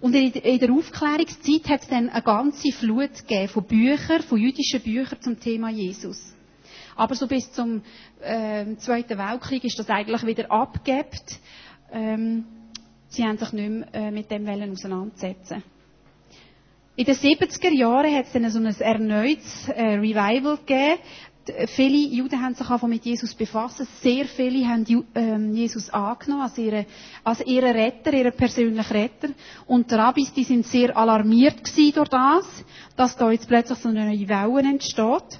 Und 0.00 0.14
in 0.14 0.58
der 0.58 0.72
Aufklärungszeit 0.72 1.68
hat 1.68 1.82
es 1.82 1.88
dann 1.88 2.08
eine 2.10 2.22
ganze 2.22 2.70
Flut 2.72 3.14
gegeben 3.26 3.48
von 3.48 3.64
Büchern, 3.64 4.22
von 4.22 4.38
jüdischen 4.38 4.80
Büchern 4.80 5.20
zum 5.22 5.40
Thema 5.40 5.70
Jesus. 5.70 6.34
Aber 6.96 7.14
so 7.14 7.26
bis 7.26 7.50
zum 7.52 7.82
äh, 8.20 8.76
Zweiten 8.76 9.18
Weltkrieg 9.18 9.64
ist 9.64 9.78
das 9.78 9.88
eigentlich 9.88 10.24
wieder 10.26 10.50
abgebt. 10.50 11.38
Ähm, 11.92 12.44
sie 13.08 13.24
haben 13.24 13.38
sich 13.38 13.52
nicht 13.52 13.70
mehr 13.70 13.94
äh, 13.94 14.10
mit 14.10 14.30
dem 14.30 14.46
Wellen 14.46 14.72
auseinandersetzen. 14.72 15.62
In 16.96 17.04
den 17.04 17.14
70er 17.14 17.72
Jahren 17.74 18.14
hat 18.14 18.26
es 18.26 18.32
dann 18.32 18.50
so 18.50 18.58
ein 18.58 18.66
erneutes 18.80 19.68
äh, 19.68 19.96
Revival 19.96 20.56
gegeben. 20.56 20.98
Viele 21.68 22.08
Juden 22.08 22.42
haben 22.42 22.54
sich 22.54 22.68
einfach 22.68 22.88
mit 22.88 23.04
Jesus 23.04 23.34
befasst. 23.34 23.80
Sehr 24.02 24.24
viele 24.24 24.66
haben 24.66 25.04
ähm, 25.14 25.54
Jesus 25.54 25.90
angenommen 25.90 26.42
als 26.42 26.58
ihren, 26.58 26.86
als 27.22 27.40
ihren 27.46 27.70
Retter, 27.70 28.12
ihren 28.12 28.32
persönlichen 28.32 28.92
Retter. 28.92 29.28
Und 29.66 29.90
die 29.90 29.94
Rabbis, 29.94 30.32
die 30.32 30.42
sind 30.42 30.66
sehr 30.66 30.96
alarmiert 30.96 31.60
durch 31.76 32.08
das, 32.08 32.46
dass 32.96 33.16
da 33.16 33.30
jetzt 33.30 33.46
plötzlich 33.46 33.78
so 33.78 33.90
eine 33.90 34.06
neue 34.06 34.28
Welle 34.28 34.70
entsteht. 34.70 35.38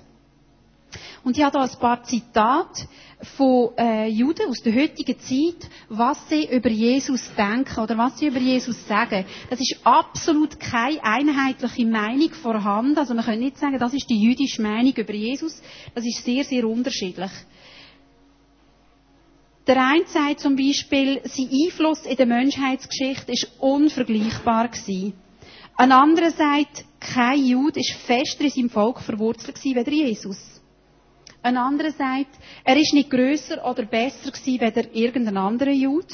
Und 1.24 1.36
ich 1.36 1.42
habe 1.42 1.58
hier 1.58 1.70
ein 1.72 1.80
paar 1.80 2.04
Zitate 2.04 2.86
von 3.22 3.70
äh, 3.78 4.08
Juden 4.08 4.48
aus 4.48 4.62
der 4.62 4.74
heutigen 4.74 5.18
Zeit, 5.18 5.70
was 5.88 6.28
sie 6.28 6.48
über 6.54 6.68
Jesus 6.68 7.30
denken 7.34 7.80
oder 7.80 7.96
was 7.96 8.18
sie 8.18 8.26
über 8.26 8.38
Jesus 8.38 8.86
sagen. 8.86 9.24
Das 9.48 9.58
ist 9.58 9.78
absolut 9.84 10.60
keine 10.60 11.02
einheitliche 11.02 11.86
Meinung 11.86 12.30
vorhanden. 12.30 12.98
Also 12.98 13.14
man 13.14 13.24
kann 13.24 13.38
nicht 13.38 13.58
sagen, 13.58 13.78
das 13.78 13.94
ist 13.94 14.10
die 14.10 14.20
jüdische 14.20 14.60
Meinung 14.60 14.92
über 14.94 15.14
Jesus. 15.14 15.62
Das 15.94 16.04
ist 16.04 16.24
sehr, 16.24 16.44
sehr 16.44 16.66
unterschiedlich. 16.68 17.30
Der 19.66 19.84
eine 19.84 20.06
sagt 20.06 20.40
zum 20.40 20.54
Beispiel, 20.54 21.20
sein 21.24 21.48
Einfluss 21.50 22.06
in 22.06 22.16
der 22.16 22.26
Menschheitsgeschichte 22.26 23.32
ist 23.32 23.50
unvergleichbar 23.58 24.68
gewesen. 24.68 25.14
Ein 25.76 25.90
anderer 25.90 26.30
sagt, 26.30 26.84
kein 27.00 27.44
Jude 27.44 27.80
ist 27.80 27.92
fester 28.06 28.44
in 28.44 28.50
seinem 28.50 28.70
Volk 28.70 29.00
verwurzelt 29.00 29.60
gewesen, 29.60 29.86
wie 29.86 30.04
Jesus. 30.04 30.55
Ein 31.46 31.58
anderer 31.58 31.92
sagt, 31.92 32.34
er 32.64 32.76
ist 32.76 32.92
nicht 32.92 33.08
grösser 33.08 33.64
oder 33.64 33.84
besser 33.84 34.32
gewesen, 34.32 34.60
als 34.64 34.88
irgendein 34.92 35.36
anderer 35.36 35.70
Jude. 35.70 36.12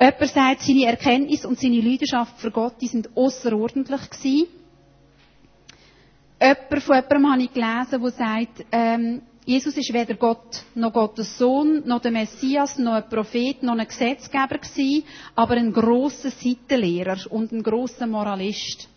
Jemand 0.00 0.30
sagt, 0.30 0.62
seine 0.62 0.86
Erkenntnis 0.86 1.44
und 1.44 1.58
seine 1.60 1.82
Leidenschaft 1.82 2.40
für 2.40 2.50
Gott, 2.50 2.76
die 2.80 2.86
sind 2.86 3.14
außerordentlich 3.14 4.08
gewesen. 4.08 4.46
Jemand 6.40 6.82
von 6.84 6.94
jemandem 6.96 7.30
habe 7.30 7.42
ich 7.42 7.52
gelesen, 7.52 8.02
der 8.02 8.10
sagt, 8.12 8.66
ähm, 8.72 9.20
Jesus 9.44 9.76
ist 9.76 9.92
weder 9.92 10.14
Gott, 10.14 10.64
noch 10.74 10.94
Gottes 10.94 11.36
Sohn, 11.36 11.86
noch 11.86 12.00
der 12.00 12.12
Messias, 12.12 12.78
noch 12.78 12.94
ein 12.94 13.08
Prophet, 13.10 13.62
noch 13.62 13.76
ein 13.76 13.86
Gesetzgeber 13.86 14.56
gewesen, 14.56 15.04
aber 15.34 15.52
ein 15.56 15.74
grosser 15.74 16.30
Seitenlehrer 16.30 17.18
und 17.28 17.52
ein 17.52 17.62
grosser 17.62 18.06
Moralist. 18.06 18.88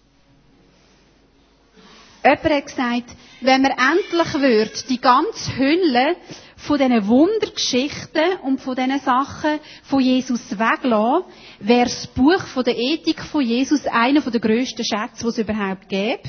Jemand 2.23 2.43
hat 2.43 2.65
gesagt, 2.65 3.15
wenn 3.41 3.61
man 3.61 3.71
endlich 3.71 4.33
wird, 4.41 4.89
die 4.89 4.99
ganze 4.99 5.55
Hülle 5.57 6.17
von 6.57 6.77
diesen 6.77 7.07
Wundergeschichten 7.07 8.39
und 8.43 8.59
von 8.59 8.75
diesen 8.75 8.99
Sachen 8.99 9.59
von 9.83 10.01
Jesus 10.01 10.51
weglassen, 10.51 11.23
wäre 11.59 11.85
das 11.85 12.07
Buch 12.07 12.41
von 12.47 12.63
der 12.63 12.77
Ethik 12.77 13.21
von 13.21 13.41
Jesus 13.41 13.85
einer 13.87 14.21
der 14.21 14.41
grössten 14.41 14.83
Schätze, 14.83 15.23
die 15.23 15.27
es 15.27 15.37
überhaupt 15.37 15.87
gäbe. 15.87 16.23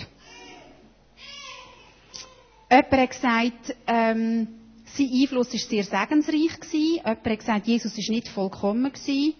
Jemand 2.71 2.93
hat 2.93 3.11
gesagt, 3.11 3.77
ähm, 3.89 4.49
sein 4.85 5.11
Einfluss 5.13 5.53
war 5.53 5.59
sehr 5.59 5.85
segensreich. 5.85 6.73
Jemand 6.73 7.27
hat 7.27 7.39
gesagt, 7.39 7.67
Jesus 7.67 7.97
war 7.97 8.15
nicht 8.15 8.29
vollkommen. 8.29 8.93
Jemand 9.05 9.35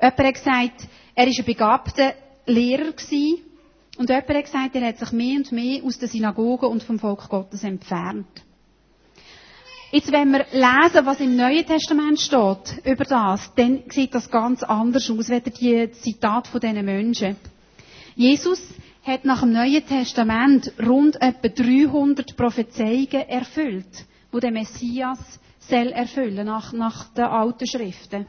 hat 0.00 0.34
gesagt, 0.34 0.88
er 1.16 1.26
war 1.26 1.32
ein 1.36 1.44
begabter 1.44 2.14
Lehrer 2.46 2.92
gewesen. 2.92 3.47
Und 3.98 4.10
jemand 4.10 4.28
hat 4.28 4.44
gesagt, 4.44 4.76
er 4.76 4.86
hat 4.86 4.98
sich 4.98 5.10
mehr 5.10 5.38
und 5.38 5.50
mehr 5.50 5.82
aus 5.82 5.98
der 5.98 6.08
Synagoge 6.08 6.68
und 6.68 6.84
vom 6.84 7.00
Volk 7.00 7.28
Gottes 7.28 7.64
entfernt. 7.64 8.28
Jetzt, 9.90 10.12
wenn 10.12 10.30
wir 10.30 10.46
lesen, 10.52 11.04
was 11.04 11.18
im 11.18 11.34
Neuen 11.34 11.66
Testament 11.66 12.20
steht 12.20 12.84
über 12.84 13.04
das, 13.04 13.52
dann 13.56 13.82
sieht 13.88 14.14
das 14.14 14.30
ganz 14.30 14.62
anders 14.62 15.10
aus, 15.10 15.28
wie 15.30 15.40
die 15.40 15.90
Zitate 15.90 16.48
von 16.48 16.60
diesen 16.60 16.84
Menschen. 16.84 17.36
Jesus 18.14 18.62
hat 19.02 19.24
nach 19.24 19.40
dem 19.40 19.52
Neuen 19.52 19.84
Testament 19.84 20.72
rund 20.86 21.20
etwa 21.20 21.48
300 21.48 22.36
Prophezeiungen 22.36 23.28
erfüllt, 23.28 24.04
wo 24.30 24.38
der 24.38 24.52
Messias 24.52 25.40
soll 25.58 25.88
erfüllen 25.88 26.46
nach, 26.46 26.72
nach 26.72 27.12
den 27.14 27.24
alten 27.24 27.66
Schriften. 27.66 28.26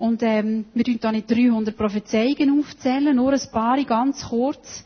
Und 0.00 0.22
ähm, 0.22 0.64
wir 0.72 0.82
tun 0.82 0.96
da 0.98 1.12
nicht 1.12 1.30
300 1.30 1.76
Prophezeiungen 1.76 2.58
aufzählen, 2.58 3.14
nur 3.14 3.34
ein 3.34 3.50
paar 3.52 3.84
ganz 3.84 4.24
kurz. 4.26 4.82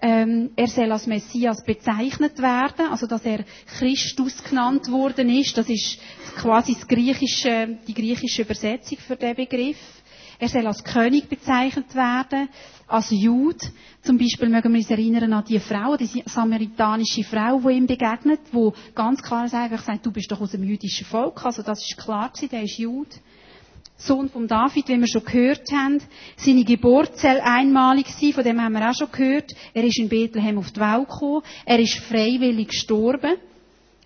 Ähm, 0.00 0.52
er 0.56 0.68
soll 0.68 0.90
als 0.90 1.06
Messias 1.06 1.62
bezeichnet 1.62 2.38
werden, 2.38 2.86
also 2.90 3.06
dass 3.06 3.26
er 3.26 3.44
Christus 3.78 4.42
genannt 4.42 4.90
worden 4.90 5.28
ist. 5.28 5.58
Das 5.58 5.68
ist 5.68 5.98
quasi 6.36 6.72
das 6.72 6.88
griechische, 6.88 7.76
die 7.86 7.92
griechische 7.92 8.40
Übersetzung 8.40 8.96
für 9.06 9.16
den 9.16 9.36
Begriff. 9.36 9.76
Er 10.38 10.48
soll 10.48 10.66
als 10.66 10.82
König 10.82 11.28
bezeichnet 11.28 11.94
werden, 11.94 12.48
als 12.86 13.10
Jude. 13.10 13.66
Zum 14.00 14.16
Beispiel 14.16 14.48
mögen 14.48 14.72
wir 14.72 14.78
uns 14.78 14.90
erinnern 14.90 15.30
an 15.34 15.44
die 15.46 15.60
Frau, 15.60 15.98
die 15.98 16.22
samaritanische 16.24 17.22
Frau, 17.22 17.60
die 17.60 17.76
ihm 17.76 17.86
begegnet, 17.86 18.40
die 18.50 18.70
ganz 18.94 19.22
klar 19.22 19.46
sagt, 19.46 20.06
du 20.06 20.10
bist 20.10 20.32
doch 20.32 20.40
aus 20.40 20.52
dem 20.52 20.64
jüdischen 20.64 21.06
Volk. 21.06 21.44
Also 21.44 21.62
das 21.62 21.80
ist 21.80 21.98
klar 21.98 22.30
gewesen, 22.30 22.48
der 22.50 22.62
ist 22.62 22.78
Jude. 22.78 23.10
Sohn 23.96 24.28
von 24.28 24.48
David, 24.48 24.88
wie 24.88 24.98
wir 24.98 25.08
schon 25.08 25.24
gehört 25.24 25.70
haben. 25.72 26.00
Seine 26.36 26.64
Geburt 26.64 27.16
soll 27.16 27.40
einmalig 27.40 28.08
sein, 28.08 28.32
von 28.32 28.44
dem 28.44 28.60
haben 28.60 28.72
wir 28.72 28.90
auch 28.90 28.94
schon 28.94 29.10
gehört. 29.10 29.52
Er 29.72 29.84
ist 29.84 29.98
in 29.98 30.08
Bethlehem 30.08 30.58
auf 30.58 30.72
die 30.72 30.80
Welt 30.80 31.08
gekommen. 31.08 31.42
Er 31.64 31.78
ist 31.78 31.98
freiwillig 32.00 32.68
gestorben. 32.68 33.36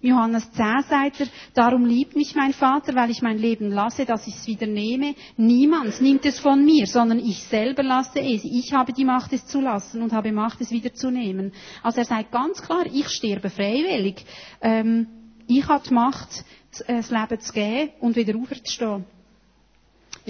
Johannes 0.01 0.53
10 0.53 0.65
sagt 0.89 1.21
er, 1.21 1.27
darum 1.55 1.85
liebt 1.85 2.15
mich 2.15 2.37
mein 2.37 2.53
Vater, 2.53 2.95
weil 2.95 3.11
ich 3.11 3.21
mein 3.21 3.39
Leben 3.39 3.71
lasse, 3.71 4.05
dass 4.05 4.29
ich 4.29 4.35
es 4.37 4.47
wieder 4.47 4.67
nehme. 4.67 5.17
Niemand 5.37 6.01
nimmt 6.01 6.25
es 6.25 6.39
von 6.39 6.65
mir, 6.65 6.87
sondern 6.87 7.19
ich 7.19 7.43
selber 7.45 7.83
lasse 7.83 8.21
es. 8.21 8.45
Ich 8.45 8.73
habe 8.73 8.93
die 8.93 9.05
Macht, 9.05 9.33
es 9.33 9.47
zu 9.47 9.61
lassen 9.61 10.03
und 10.03 10.13
habe 10.13 10.31
Macht, 10.31 10.61
es 10.61 10.71
wieder 10.71 10.95
zu 10.95 11.11
nehmen. 11.11 11.53
Also 11.83 11.99
er 11.99 12.05
sagt 12.05 12.31
ganz 12.31 12.63
klar, 12.63 12.85
ich 12.87 13.09
sterbe 13.09 13.51
freiwillig. 13.51 14.25
Ähm, 14.61 15.09
ich 15.49 15.67
habe 15.67 15.83
die 15.89 15.95
Macht, 15.95 16.45
das 16.87 17.11
Leben 17.11 17.41
zu 17.41 17.53
geben 17.53 17.91
und 18.01 18.15
wieder 18.15 18.39
aufzustehen 18.39 19.05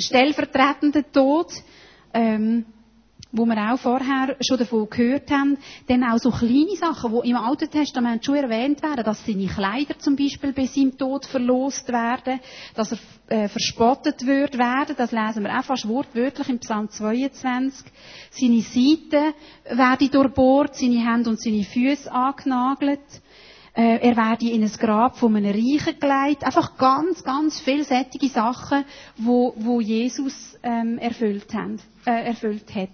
stellvertretenden 0.01 1.05
Tod, 1.13 1.53
ähm, 2.15 2.65
wo 3.31 3.45
wir 3.45 3.73
auch 3.73 3.79
vorher 3.79 4.37
schon 4.41 4.57
davon 4.59 4.89
gehört 4.89 5.31
haben, 5.31 5.59
dann 5.87 6.03
auch 6.05 6.19
so 6.19 6.31
kleine 6.31 6.77
Sachen, 6.77 7.13
die 7.23 7.31
im 7.31 7.37
Alten 7.37 7.71
Testament 7.71 8.25
schon 8.25 8.37
erwähnt 8.37 8.83
werden, 8.83 9.05
dass 9.05 9.25
seine 9.27 9.47
Kleider 9.47 9.99
zum 9.99 10.17
Beispiel 10.17 10.53
bei 10.53 10.65
seinem 10.65 10.97
Tod 10.97 11.27
verlost 11.27 11.89
werden, 11.89 12.41
dass 12.75 12.93
er 12.93 12.99
äh, 13.29 13.49
verspottet 13.49 14.25
wird 14.27 14.57
werden, 14.57 14.97
das 14.97 15.13
lesen 15.13 15.45
wir 15.45 15.59
auch 15.59 15.65
fast 15.65 15.87
wortwörtlich 15.87 16.49
im 16.49 16.59
Psalm 16.61 16.89
22. 16.89 17.93
Seine 18.31 18.63
Seiten 18.63 19.35
werden 19.77 20.11
durchbohrt, 20.11 20.77
seine 20.77 21.05
Hände 21.05 21.31
und 21.31 21.41
seine 21.41 21.65
Füße 21.65 22.11
angenagelt. 22.11 23.01
Äh, 23.79 24.01
er 24.09 24.17
werde 24.17 24.51
in 24.51 24.65
ein 24.65 24.73
Grab 24.73 25.17
von 25.19 25.37
einem 25.37 25.53
Reichen 25.53 26.01
gelegt. 26.01 26.43
Einfach 26.43 26.77
ganz, 26.79 27.23
ganz 27.23 27.61
vielseitige 27.61 28.29
Sachen, 28.29 28.85
wo, 29.17 29.55
wo 29.57 29.81
Jesus 29.81 30.59
ähm, 30.65 30.99
erfüllt, 30.99 31.55
haben, 31.55 31.79
äh, 32.05 32.27
erfüllt 32.27 32.75
hat. 32.75 32.89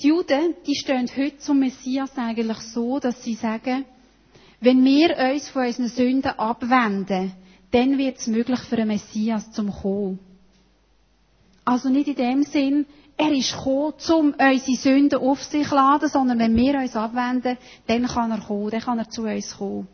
Die 0.00 0.08
Juden, 0.08 0.56
die 0.66 0.74
stehen 0.74 1.08
heute 1.16 1.38
zum 1.38 1.60
Messias 1.60 2.10
eigentlich 2.18 2.58
so, 2.58 2.98
dass 2.98 3.22
sie 3.22 3.34
sagen, 3.34 3.84
wenn 4.60 4.84
wir 4.84 5.16
uns 5.32 5.48
von 5.48 5.64
unseren 5.64 5.88
Sünden 5.88 6.32
abwenden, 6.32 7.34
dann 7.70 7.98
wird 7.98 8.18
es 8.18 8.26
möglich 8.26 8.58
für 8.58 8.78
einen 8.78 8.88
Messias 8.88 9.52
zum 9.52 9.70
kommen. 9.70 10.18
Also 11.64 11.88
nicht 11.88 12.08
in 12.08 12.16
dem 12.16 12.42
Sinn, 12.42 12.86
er 13.16 13.32
ist 13.32 13.52
gekommen, 13.56 13.94
um 14.10 14.34
unsere 14.34 14.76
Sünden 14.76 15.18
auf 15.20 15.42
sich 15.42 15.68
zu 15.68 15.74
laden, 15.74 16.08
sondern 16.08 16.38
wenn 16.38 16.56
wir 16.56 16.78
uns 16.78 16.96
abwenden, 16.96 17.56
dann 17.86 18.06
kann 18.06 18.30
er 18.30 18.40
kommen, 18.40 18.70
dann 18.70 18.80
kann 18.80 18.98
er 18.98 19.08
zu 19.08 19.22
uns 19.22 19.56
kommen. 19.56 19.88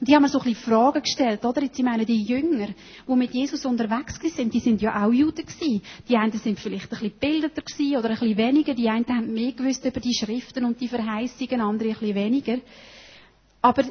Und 0.00 0.08
die 0.08 0.14
haben 0.14 0.22
mir 0.22 0.28
so 0.28 0.38
ein 0.38 0.44
bisschen 0.44 0.64
Fragen 0.72 1.02
gestellt, 1.02 1.44
oder? 1.44 1.62
Jetzt, 1.62 1.78
ich 1.78 1.84
meine, 1.84 2.04
die 2.04 2.22
Jünger, 2.22 2.68
die 3.08 3.12
mit 3.14 3.32
Jesus 3.32 3.64
unterwegs 3.64 4.18
sind, 4.20 4.52
die 4.52 4.60
sind 4.60 4.82
ja 4.82 5.04
auch 5.04 5.12
Juden 5.12 5.46
gewesen. 5.46 5.82
Die 6.08 6.16
einen 6.16 6.32
sind 6.32 6.58
vielleicht 6.58 6.86
ein 6.86 6.88
bisschen 6.90 7.10
gebildeter 7.10 7.62
gewesen 7.62 7.96
oder 7.96 8.10
ein 8.10 8.18
bisschen 8.18 8.36
weniger. 8.36 8.74
Die 8.74 8.88
einen 8.88 9.06
haben 9.06 9.32
mehr 9.32 9.52
gewusst 9.52 9.84
über 9.84 10.00
die 10.00 10.14
Schriften 10.14 10.64
und 10.64 10.80
die 10.80 10.88
Verheißungen, 10.88 11.60
andere 11.60 11.90
ein 11.90 11.94
bisschen 11.94 12.14
weniger. 12.14 12.58
Aber 13.62 13.84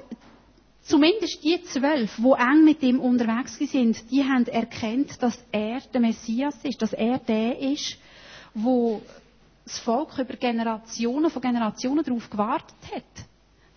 Zumindest 0.83 1.41
die 1.43 1.61
zwölf, 1.63 2.13
die 2.17 2.31
eng 2.37 2.65
mit 2.65 2.83
ihm 2.83 2.99
unterwegs 2.99 3.57
sind, 3.57 4.11
die 4.11 4.23
haben 4.23 4.45
erkannt, 4.47 5.21
dass 5.21 5.37
er 5.51 5.79
der 5.93 6.01
Messias 6.01 6.57
ist, 6.63 6.81
dass 6.81 6.91
er 6.91 7.19
der 7.19 7.57
ist, 7.59 7.97
wo 8.53 9.01
das 9.63 9.79
Volk 9.79 10.17
über 10.17 10.35
Generationen 10.35 11.29
von 11.29 11.41
Generationen 11.41 12.03
darauf 12.03 12.29
gewartet 12.29 12.75
hat. 12.93 13.25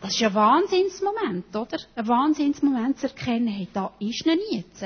Das 0.01 0.14
ist 0.14 0.23
ein 0.23 0.35
Wahnsinnsmoment, 0.35 1.55
oder? 1.55 1.79
Ein 1.95 2.09
Wahnsinnsmoment 2.09 2.99
zu 2.99 3.07
erkennen, 3.07 3.49
hey, 3.49 3.69
da 3.73 3.92
ist 4.01 4.27
noch 4.27 4.35
jetzt. 4.51 4.85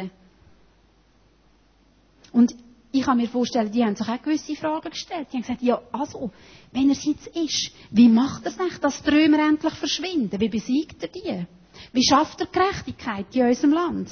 Und 2.33 2.55
ich 2.93 3.03
kann 3.03 3.17
mir 3.17 3.29
vorstellen, 3.29 3.73
die 3.73 3.85
haben 3.85 3.97
sich 3.97 4.09
auch 4.09 4.23
gewisse 4.23 4.55
Fragen 4.57 4.91
gestellt. 4.91 5.29
Die 5.33 5.37
haben 5.37 5.43
gesagt, 5.43 5.63
ja, 5.63 5.81
also, 5.91 6.31
wenn 6.73 6.91
er 6.91 6.97
jetzt 6.97 7.27
ist, 7.29 7.73
wie 7.91 8.09
macht 8.09 8.45
er 8.45 8.53
es 8.53 8.59
nicht, 8.59 8.85
dass 8.85 9.03
die 9.03 9.11
Römer 9.11 9.39
endlich 9.49 9.75
verschwinden? 9.75 10.39
Wie 10.39 10.49
besiegt 10.49 11.03
er 11.03 11.09
die? 11.09 11.47
Wie 11.93 12.05
schafft 12.05 12.41
er 12.41 12.47
Gerechtigkeit 12.47 13.35
in 13.35 13.47
unserem 13.47 13.73
Land? 13.73 14.11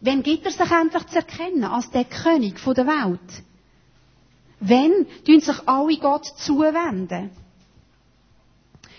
Wann 0.00 0.22
gibt 0.22 0.44
er 0.44 0.52
sich 0.52 0.70
endlich 0.70 1.06
zu 1.06 1.16
erkennen 1.16 1.64
als 1.64 1.90
der 1.90 2.04
König 2.04 2.62
der 2.62 2.86
Welt? 2.86 3.42
Wann 4.60 5.06
tun 5.24 5.40
sich 5.40 5.68
alle 5.68 5.96
Gott 5.98 6.26
zuwenden? 6.38 7.30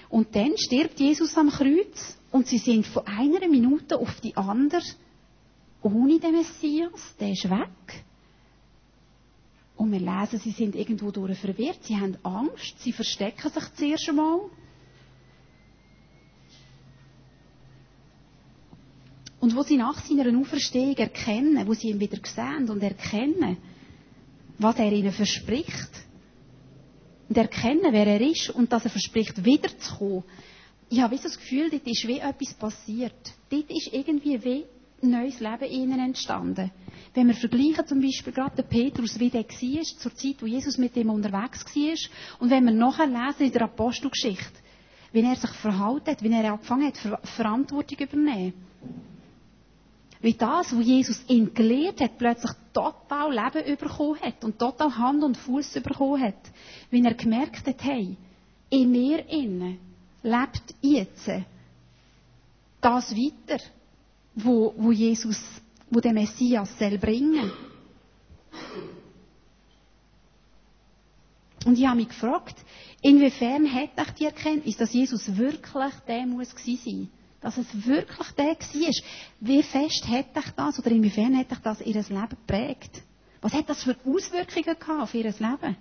Und 0.09 0.35
dann 0.35 0.53
stirbt 0.57 0.99
Jesus 0.99 1.37
am 1.37 1.49
Kreuz 1.49 2.17
und 2.31 2.47
sie 2.47 2.57
sind 2.57 2.85
von 2.87 3.05
einer 3.07 3.47
Minute 3.47 3.97
auf 3.97 4.19
die 4.21 4.35
andere 4.35 4.81
ohne 5.81 6.19
den 6.19 6.33
Messias. 6.33 7.15
Der 7.19 7.31
ist 7.31 7.49
weg. 7.49 8.03
Und 9.75 9.91
wir 9.91 9.99
lesen, 9.99 10.39
sie 10.39 10.51
sind 10.51 10.75
irgendwo 10.75 11.11
durch 11.11 11.37
verwirrt, 11.37 11.83
sie 11.83 11.97
haben 11.97 12.17
Angst, 12.23 12.79
sie 12.79 12.93
verstecken 12.93 13.51
sich 13.51 13.73
zuerst 13.75 14.09
einmal. 14.09 14.49
Und 19.45 19.55
wo 19.55 19.61
sie 19.61 19.77
nach 19.77 20.03
seiner 20.03 20.35
Auferstehung 20.39 20.95
erkennen, 20.95 21.67
wo 21.67 21.75
sie 21.75 21.89
ihn 21.89 21.99
wieder 21.99 22.17
sehen 22.23 22.67
und 22.67 22.81
erkennen, 22.81 23.57
was 24.57 24.79
er 24.79 24.91
ihnen 24.91 25.11
verspricht, 25.11 25.91
und 27.29 27.37
erkennen, 27.37 27.85
wer 27.91 28.07
er 28.07 28.21
ist 28.21 28.49
und 28.49 28.73
dass 28.73 28.85
er 28.85 28.89
verspricht, 28.89 29.45
wiederzukommen, 29.45 30.23
ich 30.89 30.99
habe 30.99 31.15
das 31.15 31.37
Gefühl, 31.37 31.69
dort 31.69 31.85
ist 31.85 32.07
wie 32.07 32.17
etwas 32.17 32.55
passiert. 32.55 33.13
Dort 33.51 33.69
ist 33.69 33.93
irgendwie 33.93 34.43
wie 34.43 34.65
ein 35.03 35.11
neues 35.11 35.39
Leben 35.39 35.69
ihnen 35.69 35.99
entstanden. 35.99 36.71
Wenn 37.13 37.27
wir 37.27 37.35
vergleichen 37.35 37.85
zum 37.85 38.01
Beispiel 38.01 38.33
gerade 38.33 38.63
den 38.63 38.67
Petrus, 38.67 39.19
wie 39.19 39.29
der 39.29 39.43
war, 39.43 39.83
zur 39.83 40.15
Zeit, 40.15 40.41
wo 40.41 40.47
Jesus 40.47 40.79
mit 40.79 40.97
ihm 40.97 41.11
unterwegs 41.11 41.63
war, 41.63 42.39
und 42.39 42.49
wenn 42.49 42.65
wir 42.65 42.73
nachher 42.73 43.05
lesen 43.05 43.45
in 43.45 43.51
der 43.51 43.65
Apostelgeschichte, 43.65 44.57
wie 45.11 45.21
er 45.21 45.35
sich 45.35 45.51
verhalten 45.51 46.09
hat, 46.09 46.23
wie 46.23 46.33
er 46.33 46.51
angefangen 46.51 46.87
hat, 46.87 46.97
Verantwortung 47.27 47.99
übernehmen 47.99 48.53
wie 50.21 50.33
das, 50.33 50.75
wo 50.75 50.81
Jesus 50.81 51.23
ihn 51.27 51.53
gelehrt 51.53 52.01
hat, 52.01 52.17
plötzlich 52.17 52.51
total 52.73 53.33
Leben 53.33 53.77
bekommen 53.77 54.19
hat 54.21 54.43
und 54.43 54.57
total 54.57 54.95
Hand 54.97 55.23
und 55.23 55.37
Fuß 55.37 55.73
bekommen 55.81 56.21
hat. 56.21 56.35
Wie 56.89 57.03
er 57.03 57.13
gemerkt 57.13 57.67
hat, 57.67 57.83
hey, 57.83 58.17
in 58.69 58.91
mir 58.91 59.27
innen 59.29 59.79
lebt 60.23 60.73
jetzt 60.81 61.29
das 62.81 63.15
weiter, 63.15 63.63
wo, 64.35 64.73
wo 64.77 64.91
Jesus, 64.91 65.39
wo 65.89 65.99
der 65.99 66.13
Messias 66.13 66.77
soll 66.77 66.97
bringen. 66.97 67.51
Und 71.65 71.79
ich 71.79 71.87
habe 71.87 71.97
mich 71.97 72.09
gefragt, 72.09 72.55
inwiefern 73.01 73.71
hat 73.73 73.89
ich 73.97 74.13
die 74.13 74.25
Erkenntnis, 74.25 74.77
dass 74.77 74.93
Jesus 74.93 75.35
wirklich 75.35 75.93
der 76.07 76.25
muss 76.27 76.55
gewesen 76.55 76.79
sein? 76.85 77.09
Dass 77.45 77.57
es 77.57 77.85
wirklich 77.85 78.31
der 78.31 78.57
war. 78.57 78.93
Wie 79.39 79.61
fest 79.61 80.03
hätte 80.07 80.39
ich 80.39 80.51
das, 80.55 80.79
oder 80.79 80.89
inwiefern 80.89 81.35
hätte 81.35 81.53
ich 81.53 81.59
das 81.59 81.79
ihr 81.79 81.93
Leben 81.93 82.27
geprägt? 82.27 83.03
Was 83.39 83.53
hat 83.53 83.69
das 83.69 83.83
für 83.83 83.95
Auswirkungen 84.03 84.79
gehabt 84.79 85.01
auf 85.03 85.13
ihr 85.13 85.25
Leben? 85.25 85.77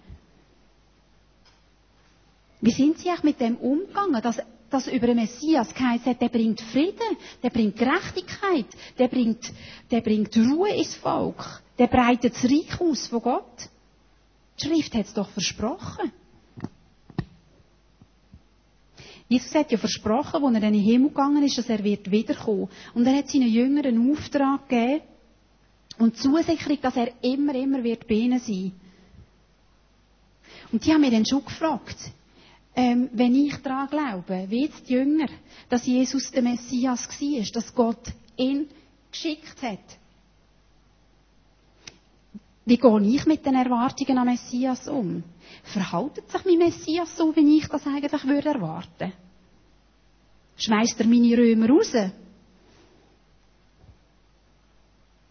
Wie 2.61 2.71
sind 2.71 2.99
sie 2.99 3.09
eigentlich 3.09 3.23
mit 3.23 3.41
dem 3.41 3.57
umgegangen, 3.57 4.21
dass, 4.21 4.41
dass 4.69 4.89
über 4.89 5.07
den 5.07 5.17
Messias 5.17 5.73
geheißen 5.73 6.05
hat, 6.05 6.21
der 6.21 6.29
bringt 6.29 6.61
Frieden, 6.61 7.17
der 7.43 7.49
bringt 7.49 7.79
Gerechtigkeit, 7.79 8.67
der 8.99 9.09
bringt, 9.09 9.51
der 9.91 10.03
bringt 10.03 10.37
Ruhe 10.37 10.69
ins 10.69 10.95
Volk, 10.97 11.63
der 11.79 11.87
breitet 11.87 12.35
das 12.35 12.45
Reich 12.45 12.79
aus 12.79 13.07
von 13.07 13.23
Gott. 13.23 13.71
Die 14.61 14.67
Schrift 14.67 14.95
hat 14.95 15.07
es 15.07 15.15
doch 15.15 15.31
versprochen. 15.31 16.13
Jesus 19.35 19.55
hat 19.55 19.73
ja 19.73 19.79
versprochen, 19.79 20.45
als 20.45 20.55
er 20.55 20.69
in 20.69 20.75
den 20.75 20.83
Himmel 20.83 21.09
gegangen 21.09 21.43
ist, 21.43 21.59
dass 21.59 21.69
er 21.69 21.83
wird 21.83 22.11
wiederkommen. 22.11 22.69
Und 22.95 23.07
er 23.07 23.17
hat 23.17 23.29
seinen 23.29 23.49
Jüngern 23.49 23.85
einen 23.85 24.13
Auftrag 24.13 24.69
gegeben 24.69 25.03
und 25.99 26.17
Zusicherung, 26.17 26.79
dass 26.81 26.97
er 26.97 27.13
immer, 27.23 27.55
immer 27.55 27.83
wird 27.83 28.07
bei 28.07 28.15
ihnen 28.15 28.39
sein. 28.39 28.73
Und 30.71 30.85
die 30.85 30.93
haben 30.93 31.01
mich 31.01 31.11
dann 31.11 31.27
schon 31.27 31.45
gefragt, 31.45 31.97
ähm, 32.77 33.09
wenn 33.13 33.35
ich 33.35 33.57
daran 33.57 33.89
glaube, 33.89 34.47
wie 34.49 34.65
jetzt 34.65 34.89
die 34.89 34.95
Jünger, 34.95 35.29
dass 35.69 35.87
Jesus 35.87 36.31
der 36.31 36.43
Messias 36.43 37.09
war, 37.09 37.45
dass 37.53 37.75
Gott 37.75 38.13
ihn 38.37 38.69
geschickt 39.11 39.63
hat. 39.63 39.99
Wie 42.67 42.79
gehe 42.79 43.01
ich 43.03 43.27
mit 43.27 43.45
den 43.45 43.55
Erwartungen 43.57 44.19
an 44.19 44.27
Messias 44.27 44.89
um? 44.89 45.23
Verhaltet 45.65 46.31
sich 46.31 46.45
mein 46.45 46.59
Messias 46.59 47.17
so, 47.17 47.35
wie 47.37 47.59
ich 47.59 47.69
das 47.69 47.87
eigentlich 47.87 48.25
würde 48.25 48.49
erwarten? 48.49 49.13
Schmeißt 50.57 51.01
er 51.01 51.07
meine 51.07 51.37
Römer 51.37 51.69
raus? 51.69 51.93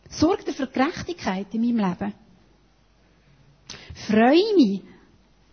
Sorgt 0.09 0.47
er 0.47 0.53
für 0.53 0.67
Gerechtigkeit 0.67 1.47
in 1.53 1.61
meinem 1.61 1.89
Leben? 1.89 2.13
Freue 4.07 4.55
mich, 4.55 4.82